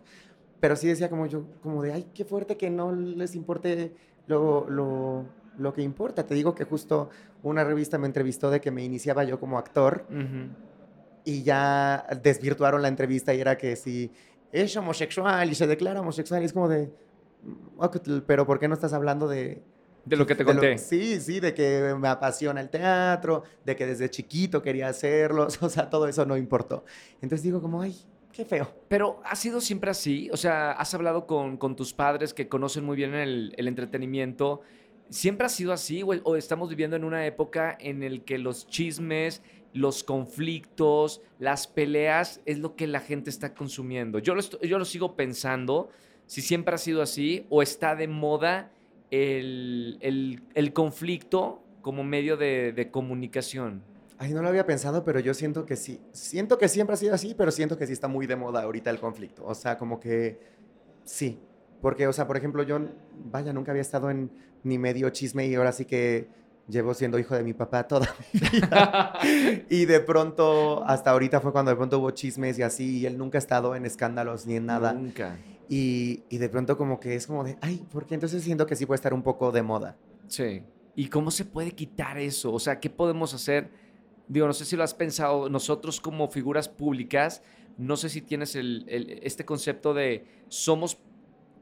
[0.59, 3.93] Pero sí decía como yo, como de, ay, qué fuerte que no les importe
[4.27, 5.25] lo, lo,
[5.57, 6.25] lo que importa.
[6.25, 7.09] Te digo que justo
[7.43, 10.05] una revista me entrevistó de que me iniciaba yo como actor
[11.23, 14.11] y ya desvirtuaron la entrevista y era que si
[14.51, 16.91] es homosexual y se declara homosexual y es como de,
[17.43, 19.61] "Mm, pero ¿por qué no estás hablando de...
[20.09, 20.77] De lo que te lo- conté.
[20.77, 25.69] sí, sí, de que me apasiona el teatro, de que desde chiquito quería hacerlo, o
[25.69, 26.83] sea, todo eso no importó.
[27.21, 27.95] Entonces digo como, ay,
[28.33, 28.71] qué feo.
[28.87, 30.29] Pero ha sido siempre así.
[30.31, 34.61] O sea, has hablado con, con tus padres que conocen muy bien el, el entretenimiento.
[35.09, 36.03] ¿Siempre ha sido así?
[36.03, 39.41] O, o estamos viviendo en una época en el que los chismes,
[39.73, 44.19] los conflictos, las peleas es lo que la gente está consumiendo?
[44.19, 45.89] Yo lo, yo lo sigo pensando.
[46.25, 48.71] Si siempre ha sido así o está de moda
[49.11, 53.81] el, el- el conflicto como medio de, de comunicación.
[54.17, 56.01] Ay, no lo había pensado, pero yo siento que sí.
[56.11, 58.89] Siento que siempre ha sido así, pero siento que sí está muy de moda ahorita
[58.89, 59.45] el conflicto.
[59.45, 60.39] O sea, como que
[61.05, 61.39] sí.
[61.81, 62.79] Porque, o sea, por ejemplo, yo,
[63.31, 64.29] vaya, nunca había estado en
[64.63, 66.27] ni medio chisme y ahora sí que
[66.67, 69.13] llevo siendo hijo de mi papá toda mi vida.
[69.69, 73.17] y de pronto, hasta ahorita fue cuando de pronto hubo chismes y así, y él
[73.17, 74.91] nunca ha estado en escándalos ni en nada.
[74.91, 75.37] Nunca.
[75.71, 78.95] Y, de pronto como que es como de, ay, porque entonces siento que sí puede
[78.95, 79.95] estar un poco de moda.
[80.27, 80.63] Sí.
[80.95, 82.51] ¿Y cómo se puede quitar eso?
[82.51, 83.69] O sea, ¿qué podemos hacer?
[84.27, 87.43] Digo, no sé si lo has pensado, nosotros como figuras públicas,
[87.77, 88.83] no sé si tienes el,
[89.21, 90.97] este concepto de somos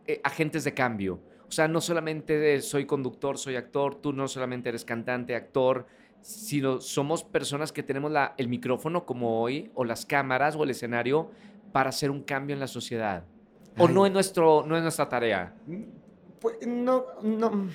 [0.07, 1.19] eh, agentes de cambio.
[1.49, 5.85] O sea, no solamente soy conductor, soy actor, tú no solamente eres cantante, actor,
[6.21, 10.69] sino somos personas que tenemos la, el micrófono como hoy, o las cámaras, o el
[10.69, 11.29] escenario,
[11.73, 13.25] para hacer un cambio en la sociedad.
[13.77, 13.93] O Ay.
[13.93, 15.55] no es, nuestro, no es nuestra tarea.
[16.39, 17.69] Pues no, no,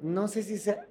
[0.00, 0.86] no sé si sea...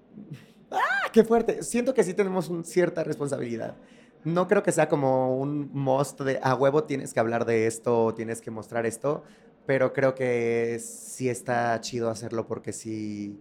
[0.72, 1.63] ¡Ah, qué fuerte!
[1.63, 3.76] Siento que sí tenemos una cierta responsabilidad.
[4.24, 8.05] No creo que sea como un must de a huevo tienes que hablar de esto
[8.05, 9.24] o tienes que mostrar esto,
[9.65, 13.39] pero creo que sí está chido hacerlo porque sí,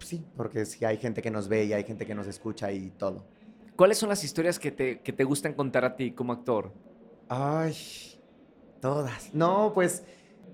[0.00, 2.90] sí, porque sí hay gente que nos ve y hay gente que nos escucha y
[2.90, 3.24] todo.
[3.76, 6.72] ¿Cuáles son las historias que te, que te gustan contar a ti como actor?
[7.28, 7.76] Ay,
[8.80, 9.32] todas.
[9.32, 10.02] No, pues,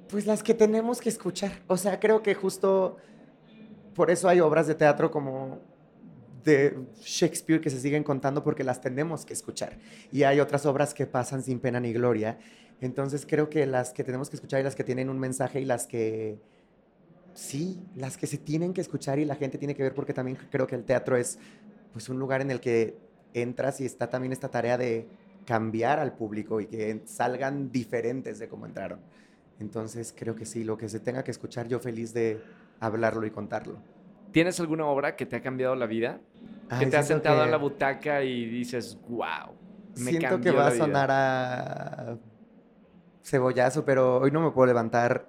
[0.09, 1.63] pues las que tenemos que escuchar.
[1.67, 2.97] O sea, creo que justo
[3.95, 5.61] por eso hay obras de teatro como
[6.45, 9.79] de Shakespeare que se siguen contando porque las tenemos que escuchar.
[10.13, 12.39] Y hay otras obras que pasan sin pena ni gloria.
[12.81, 15.65] Entonces creo que las que tenemos que escuchar y las que tienen un mensaje y
[15.65, 16.39] las que
[17.35, 20.39] sí, las que se tienen que escuchar y la gente tiene que ver porque también
[20.51, 21.39] creo que el teatro es
[21.93, 22.97] pues un lugar en el que
[23.35, 25.09] entras y está también esta tarea de
[25.47, 29.01] cambiar al público y que salgan diferentes de cómo entraron.
[29.59, 32.41] Entonces creo que sí, lo que se tenga que escuchar, yo feliz de
[32.81, 33.79] hablarlo y contarlo.
[34.33, 36.21] ¿Tienes alguna obra que te ha cambiado la vida?
[36.81, 39.55] que te has sentado que- en la butaca y dices, wow,
[39.95, 40.85] me Siento cambió que va la a vida"?
[40.85, 42.19] sonar a
[43.23, 45.29] cebollazo, pero hoy no me puedo levantar.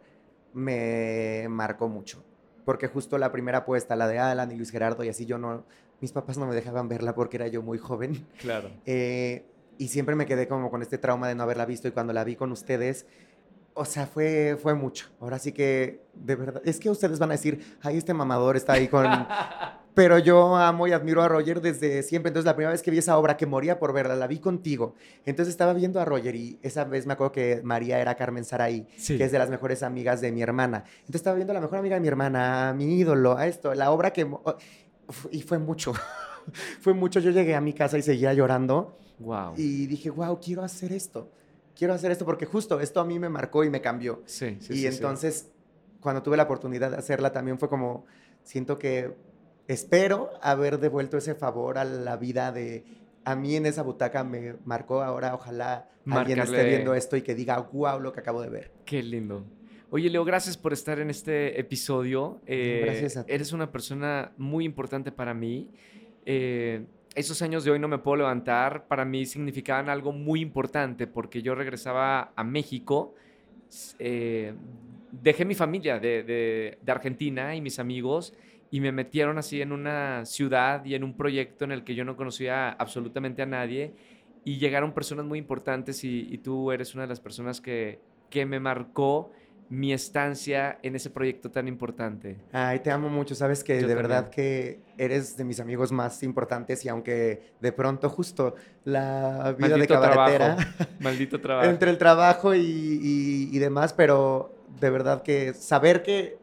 [0.54, 2.24] Me marcó mucho.
[2.66, 5.64] Porque justo la primera apuesta, la de Alan y Luis Gerardo, y así yo no.
[6.02, 8.26] Mis papás no me dejaban verla porque era yo muy joven.
[8.40, 8.70] Claro.
[8.86, 9.46] Eh,
[9.78, 11.88] y siempre me quedé como con este trauma de no haberla visto.
[11.88, 13.06] Y cuando la vi con ustedes,
[13.78, 15.08] o sea, fue, fue mucho.
[15.20, 18.74] Ahora sí que, de verdad, es que ustedes van a decir, ay, este mamador está
[18.74, 19.06] ahí con.
[19.94, 22.30] Pero yo amo y admiro a Roger desde siempre.
[22.30, 24.94] Entonces, la primera vez que vi esa obra, que moría por verla, la vi contigo.
[25.26, 28.86] Entonces, estaba viendo a Roger y esa vez me acuerdo que María era Carmen Saray,
[28.96, 29.18] Sí.
[29.18, 30.84] que es de las mejores amigas de mi hermana.
[31.00, 33.74] Entonces, estaba viendo a la mejor amiga de mi hermana, a mi ídolo, a esto,
[33.74, 34.24] la obra que...
[34.26, 35.94] Uf, Y fue mucho.
[36.82, 37.20] fue mucho.
[37.20, 39.00] Yo llegué a mi casa y seguía llorando.
[39.18, 39.54] Wow.
[39.58, 41.32] Y dije, wow, quiero hacer esto.
[41.78, 44.24] Quiero hacer esto porque justo esto a mí me marcó y me cambió.
[44.26, 45.52] Sí, sí, y sí, entonces,
[46.00, 48.06] cuando tuve la oportunidad de hacerla, también fue como,
[48.44, 49.14] siento que
[49.68, 52.86] espero haber devuelto ese favor a la vida de,
[53.26, 57.36] a mí en esa butaca me marcó, ahora ojalá alguien esté viendo esto y que
[57.36, 58.72] diga, wow, lo que acabo de ver.
[58.86, 59.46] Qué lindo.
[59.90, 62.42] Oye, Leo, gracias por estar en este episodio.
[62.46, 63.32] Eh, gracias a ti.
[63.32, 65.72] Eres una persona muy importante para mí.
[66.26, 66.86] Eh,
[67.18, 71.42] esos años de hoy no me puedo levantar, para mí significaban algo muy importante porque
[71.42, 73.16] yo regresaba a México,
[74.00, 74.54] eh,
[75.12, 78.34] dejé mi familia de, de- de Argentina y mis amigos
[78.72, 82.04] y me metieron así en una ciudad y en un proyecto en el que yo
[82.06, 83.94] no conocía absolutamente a nadie
[84.44, 88.00] y llegaron personas muy importantes y, y tú eres una de las personas que,
[88.30, 89.32] que me marcó
[89.70, 92.38] mi estancia en ese proyecto tan importante.
[92.54, 96.24] Ay, te amo mucho, sabes que Yo de verdad que eres de mis amigos más
[96.24, 98.56] importantes y aunque de pronto justo
[98.86, 100.56] la vida Maldito de cabaretera...
[100.56, 100.84] trabajo.
[101.02, 101.70] Maldito trabajo.
[101.70, 106.38] entre el trabajo y, y- y demás, pero de verdad que saber que,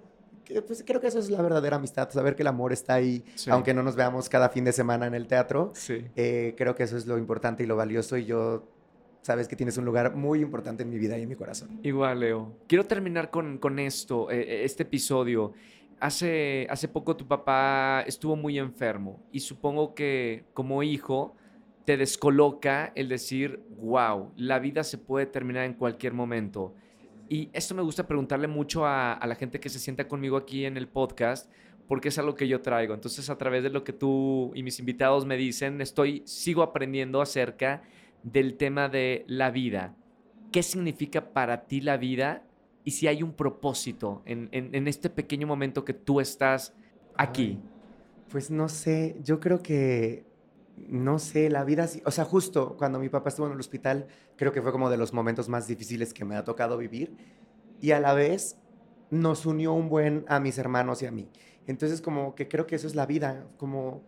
[0.45, 3.25] que, pues creo que eso es la verdadera amistad, saber que el amor está ahí,
[3.37, 3.51] Sí.
[3.51, 6.05] aunque no nos veamos cada fin de semana en el teatro, Sí.
[6.16, 8.64] eh, creo que eso es lo importante y lo valioso y yo,
[9.25, 11.81] sabes que tienes un lugar muy importante en mi vida y en mi corazón.
[11.83, 12.59] Igual, Leo.
[12.68, 15.55] Quiero terminar con, con esto, eh, eh, este episodio.
[15.99, 21.35] Hace, hace poco tu papá estuvo muy enfermo y supongo que como hijo
[21.87, 26.75] te descoloca el decir, wow, la vida se puede terminar en cualquier momento.
[27.27, 30.66] Y esto me gusta preguntarle mucho a, a la gente que se sienta conmigo aquí
[30.66, 31.51] en el podcast,
[31.89, 32.93] porque es algo que yo traigo.
[32.93, 37.22] Entonces, a través de lo que tú y mis invitados me dicen, estoy, sigo aprendiendo
[37.22, 37.83] acerca
[38.25, 39.95] del tema de la vida.
[40.51, 42.43] ¿Qué significa para ti la vida?
[42.83, 46.75] Y si hay un propósito en, en- en este pequeño momento que tú estás
[47.16, 47.61] aquí.
[48.31, 50.25] Pues no sé, yo creo que,
[50.77, 54.07] no sé, la vida, o sea, justo cuando mi papá estuvo en el hospital,
[54.37, 57.14] creo que fue como de los momentos más difíciles que me ha tocado vivir
[57.81, 58.57] y a la vez
[59.11, 61.29] nos unió un buen a mis hermanos y a mí.
[61.66, 64.03] Entonces como que creo que eso es la vida, como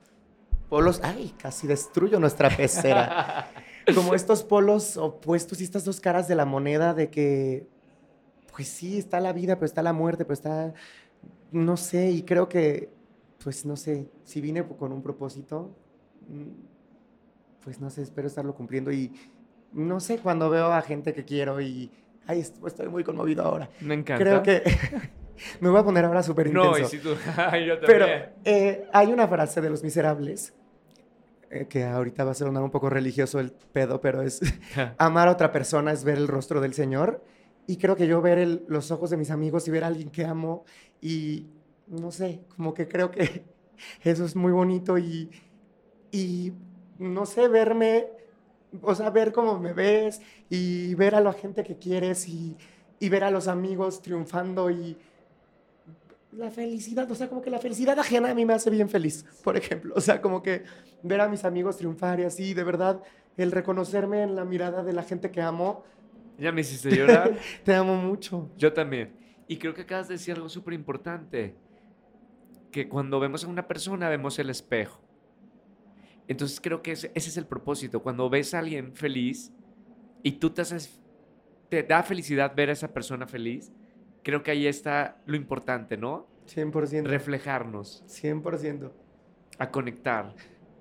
[0.69, 3.51] polos, ay, casi destruyo nuestra pecera.
[3.95, 7.67] como estos polos opuestos y estas dos caras de la moneda de que
[8.57, 10.73] pues sí, está la vida, pero está la muerte, pero está,
[11.53, 12.89] no sé, y creo que,
[13.45, 15.77] pues no sé, si vine con un propósito,
[16.27, 19.13] mm, pues no sé, espero estarlo cumpliendo y
[19.73, 21.91] no sé, cuando veo a gente que quiero y,
[22.27, 23.69] ay, estoy muy conmovido ahora.
[23.81, 24.25] Me encanta.
[24.25, 24.63] Creo que
[25.61, 26.71] me voy a poner ahora súper intenso.
[26.71, 27.11] No, y si tú,
[27.67, 27.75] yo.
[27.85, 28.07] Pero
[28.43, 30.55] eh, hay una frase de Los Miserables
[31.51, 34.41] eh, que ahorita va a sonar un poco religioso el pedo, pero es
[34.99, 37.23] amar a otra persona es ver el rostro del Señor.
[37.67, 40.11] Y creo que yo ver el- los ojos de mis amigos y ver a alguien
[40.11, 40.65] que amo
[41.01, 41.47] y
[41.89, 43.45] no sé, como que creo que
[44.03, 45.31] eso es muy bonito y,
[46.13, 46.53] y
[46.99, 48.07] no sé, verme,
[48.83, 52.57] o sea, ver cómo me ves y ver a la gente que quieres y,
[52.99, 54.99] y ver a los amigos triunfando y
[56.33, 59.25] la felicidad, o sea, como que la felicidad ajena a mí me hace bien feliz,
[59.43, 59.95] por ejemplo.
[59.97, 60.65] O sea, como que
[61.03, 63.03] ver a mis amigos triunfar y así, de verdad,
[63.37, 65.85] el reconocerme en la mirada de la gente que amo,
[66.39, 67.37] Ya me hiciste llorar.
[67.65, 68.51] te amo mucho.
[68.57, 69.15] Yo también.
[69.49, 71.57] Y creo que acabas de decir algo súper importante.
[72.71, 75.01] Que cuando vemos a una persona, vemos el espejo.
[76.29, 78.03] Entonces creo que ese, ese es el propósito.
[78.03, 79.53] Cuando ves a alguien feliz
[80.23, 81.01] y tú te haces,
[81.69, 83.73] te da felicidad ver a esa persona feliz,
[84.27, 86.27] creo que ahí está lo importante, ¿no?
[86.53, 87.05] 100%.
[87.05, 88.91] Reflejarnos, 100%.
[89.59, 90.35] a conectar.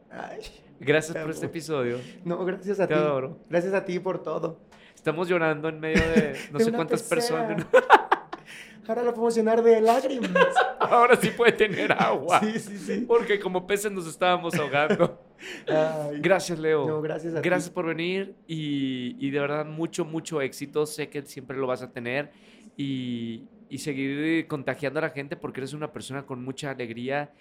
[0.09, 0.39] Ay,
[0.79, 1.99] Gracias por este episodio.
[2.23, 2.99] no, gracias a Te ti.
[2.99, 3.37] adoro.
[3.47, 4.59] Gracias a ti por todo.
[4.95, 7.47] Estamos llorando en medio de no De sé cuántas pecera.
[7.55, 7.67] personas.
[8.87, 10.31] Ahora lo podemos llenar de lágrimas.
[10.79, 12.39] Ahora sí puede tener agua.
[12.39, 13.05] Sí, sí, sí.
[13.07, 15.21] Porque como peces nos estábamos ahogando.
[15.67, 16.87] Ay, Gracias, Leo.
[16.87, 17.47] No, gracias a ti.
[17.47, 20.85] Gracias por venir y, y de verdad mucho, mucho éxito.
[20.87, 22.31] Sé que siempre lo vas a tener
[22.77, 27.31] y, y seguir contagiando a la gente porque eres una persona con mucha alegría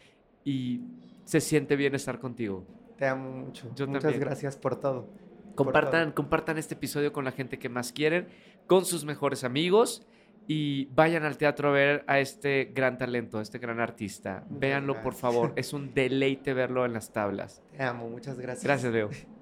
[0.45, 0.81] y
[1.25, 2.65] se siente bien estar contigo.
[2.97, 3.71] Te amo mucho.
[3.75, 4.21] Yo Muchas también.
[4.21, 5.09] gracias por todo.
[5.55, 8.29] Compartan, compartan este episodio con la gente que más quieren,
[8.67, 10.07] con sus mejores amigos
[10.47, 14.45] y vayan al teatro a ver a este gran talento, a este gran artista.
[14.47, 15.21] Muchas Véanlo, por gracias.
[15.21, 15.53] favor.
[15.57, 17.63] Es un deleite verlo en las tablas.
[17.77, 18.65] Te amo, muchas gracias.
[18.65, 19.11] Gracias, Leo.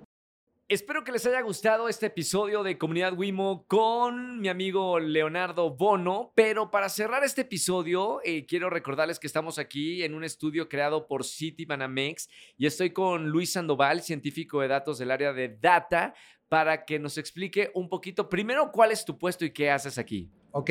[0.72, 6.32] Espero que les haya gustado este episodio de Comunidad Wimo con mi amigo Leonardo Bono.
[6.34, 11.06] Pero para cerrar este episodio, eh, quiero recordarles que estamos aquí en un estudio creado
[11.06, 16.14] por City Banamex y estoy con Luis Sandoval, científico de datos del área de data,
[16.48, 20.30] para que nos explique un poquito, primero, cuál es tu puesto y qué haces aquí.
[20.52, 20.70] Ok,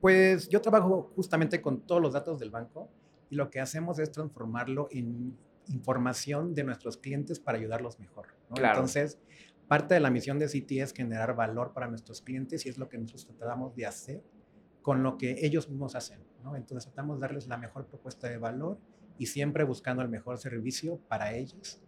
[0.00, 2.88] pues yo trabajo justamente con todos los datos del banco
[3.28, 5.36] y lo que hacemos es transformarlo en
[5.66, 8.39] información de nuestros clientes para ayudarlos mejor.
[8.50, 8.56] ¿No?
[8.56, 8.74] Claro.
[8.74, 9.18] Entonces,
[9.68, 12.88] parte de la misión de Citi es generar valor para nuestros clientes y es lo
[12.88, 14.22] que nosotros tratamos de hacer
[14.82, 16.18] con lo que ellos mismos hacen.
[16.42, 16.56] ¿no?
[16.56, 18.78] Entonces, tratamos de darles la mejor propuesta de valor
[19.18, 21.80] y siempre buscando el mejor servicio para ellos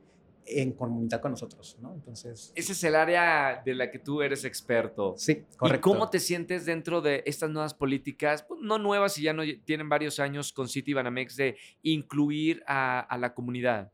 [0.47, 1.79] en comunidad con nosotros.
[1.81, 1.95] ¿no?
[1.95, 5.15] Entonces, Ese es el área de la que tú eres experto.
[5.17, 5.89] sí, correcto.
[5.89, 9.43] ¿Y cómo te sientes dentro de estas nuevas políticas, pues, no nuevas y ya no
[9.65, 13.93] tienen varios años con City Banamex, de incluir a, a la comunidad?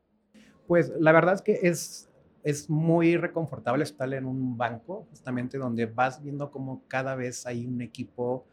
[0.67, 2.08] Pues la verdad es que es,
[2.49, 7.67] es muy reconfortable estar en un banco, justamente donde vas viendo cómo cada vez hay
[7.67, 8.47] un equipo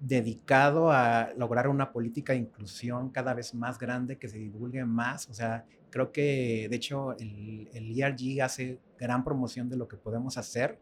[0.00, 5.28] dedicado a lograr una política de inclusión cada vez más grande, que se divulgue más.
[5.28, 9.96] O sea, creo que de hecho el, el ERG hace gran promoción de lo que
[9.96, 10.80] podemos hacer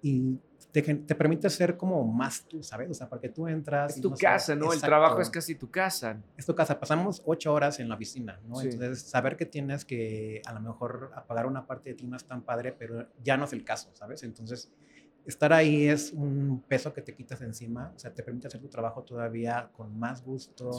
[0.00, 0.38] y
[0.82, 2.90] te, permite ser como más tú, ¿sabes?
[2.90, 3.96] O sea, porque tú entras...
[3.96, 4.72] Es tu no casa, sabes- ¿no?
[4.72, 6.20] El trabajo es casi tu casa.
[6.36, 6.78] es tu casa.
[6.78, 8.56] Pasamos ocho horas en la oficina, ¿no?
[8.56, 8.68] Sí.
[8.70, 12.24] Entonces, saber que tienes que a lo mejor apagar una parte de ti no es
[12.24, 14.22] tan padre, pero ya no es el caso, ¿sabes?
[14.22, 14.70] Entonces,
[15.26, 18.68] estar ahí es un peso que te quitas encima, o sea, te permite hacer tu
[18.68, 20.70] trabajo todavía con más gusto,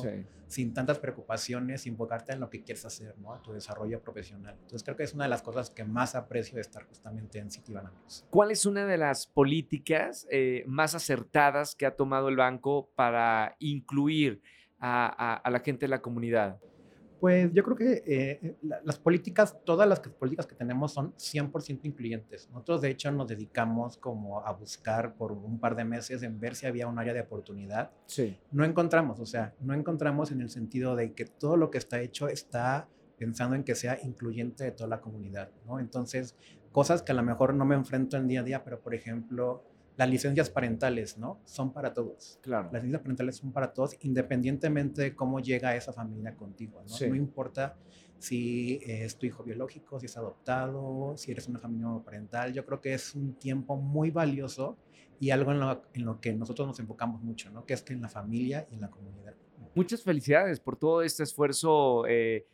[0.47, 3.39] sin tantas preocupaciones, sin enfocarte en lo que quieres hacer, ¿no?
[3.41, 4.55] Tu desarrollo profesional.
[4.61, 7.51] Entonces, creo que es una de las cosas que más aprecio de estar justamente en
[7.51, 8.25] Citibanamex.
[8.29, 13.55] ¿Cuál es una de las políticas eh, más acertadas que ha tomado el banco para
[13.59, 14.41] incluir
[14.79, 16.59] a, a- a la gente de la comunidad?
[17.19, 21.87] Pues yo creo que eh, la- las políticas, todas las políticas que tenemos son 100%
[21.87, 22.49] incluyentes.
[22.51, 26.55] Nosotros de hecho nos dedicamos como a buscar por un par de meses en ver
[26.55, 27.91] si había un área de oportunidad.
[28.05, 28.37] Sí.
[28.51, 31.99] No encontramos, o sea, no encontramos en el sentido de que todo lo que está
[32.01, 32.87] hecho está
[33.17, 35.79] pensando en que sea incluyente de toda la comunidad, ¿no?
[35.79, 36.35] Entonces,
[36.71, 39.63] cosas que a lo mejor no me enfrento en día a día, pero por ejemplo,
[39.97, 41.41] las licencias parentales, ¿no?
[41.43, 42.39] Son para todos.
[42.41, 42.69] Claro.
[42.71, 46.81] Las licencias parentales son para todos, independientemente de cómo llega esa familia contigo.
[46.83, 46.87] ¿no?
[46.87, 47.09] Sí.
[47.09, 47.75] No importa
[48.19, 52.53] si eh, es tu hijo biológico, si es adoptado, si eres una familia monoparental.
[52.53, 54.77] Yo creo que es un tiempo muy valioso
[55.19, 57.65] y algo en lo, en lo que nosotros nos enfocamos mucho, ¿no?
[57.65, 59.33] que es que en la familia y en la comunidad.
[59.73, 62.45] Muchas felicidades por todo este esfuerzo, eh,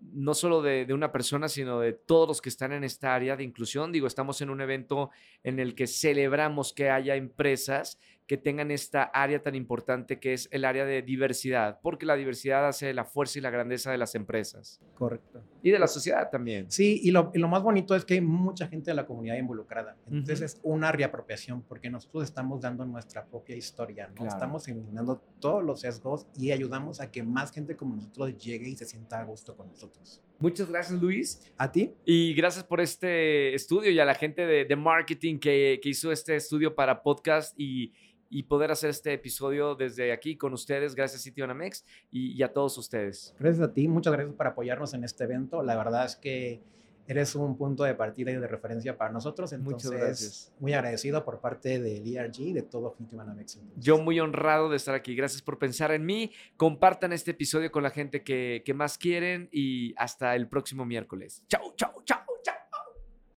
[0.00, 3.44] no solo de, una persona, sino de todos los que están en esta área de
[3.44, 3.92] inclusión.
[3.92, 5.10] Digo, estamos en un evento
[5.42, 10.48] en el que celebramos que haya empresas que tengan esta área tan importante que es
[10.52, 14.14] el área de diversidad, porque la diversidad hace la fuerza y la grandeza de las
[14.14, 14.80] empresas.
[14.94, 15.42] Correcto.
[15.62, 16.70] Y de la sociedad también.
[16.70, 19.36] Sí, y lo, y lo más bonito es que hay mucha gente de la comunidad
[19.36, 19.96] involucrada.
[20.10, 24.14] Entonces es una reapropiación porque nosotros estamos dando nuestra propia historia, ¿no?
[24.14, 24.30] Claro.
[24.30, 28.76] Estamos eliminando todos los sesgos y ayudamos a que más gente como nosotros llegue y
[28.76, 30.22] se sienta a gusto con nosotros.
[30.38, 31.52] Muchas gracias, Luis.
[31.58, 31.92] ¿A ti?
[32.04, 36.10] Y gracias por este estudio y a la gente de, de marketing que, que hizo
[36.10, 37.92] este estudio para podcast y,
[38.30, 40.94] y poder hacer este episodio desde aquí con ustedes.
[40.94, 43.34] Gracias, Citibanamex, y, y a todos ustedes.
[43.38, 45.62] Gracias a ti, muchas gracias por apoyarnos en este evento.
[45.62, 46.62] La verdad es que
[47.10, 49.52] eres un punto de partida y de referencia para nosotros.
[49.54, 50.52] Muchas Entonces, gracias.
[50.60, 53.60] muy agradecido por parte del ERG y de todo Fintibanamex.
[53.76, 55.16] Yo muy honrado de estar aquí.
[55.16, 56.30] Gracias por pensar en mí.
[56.56, 61.42] Compartan este episodio con la gente que, que más quieren y hasta el próximo miércoles.
[61.48, 62.20] Chao, chao, chao.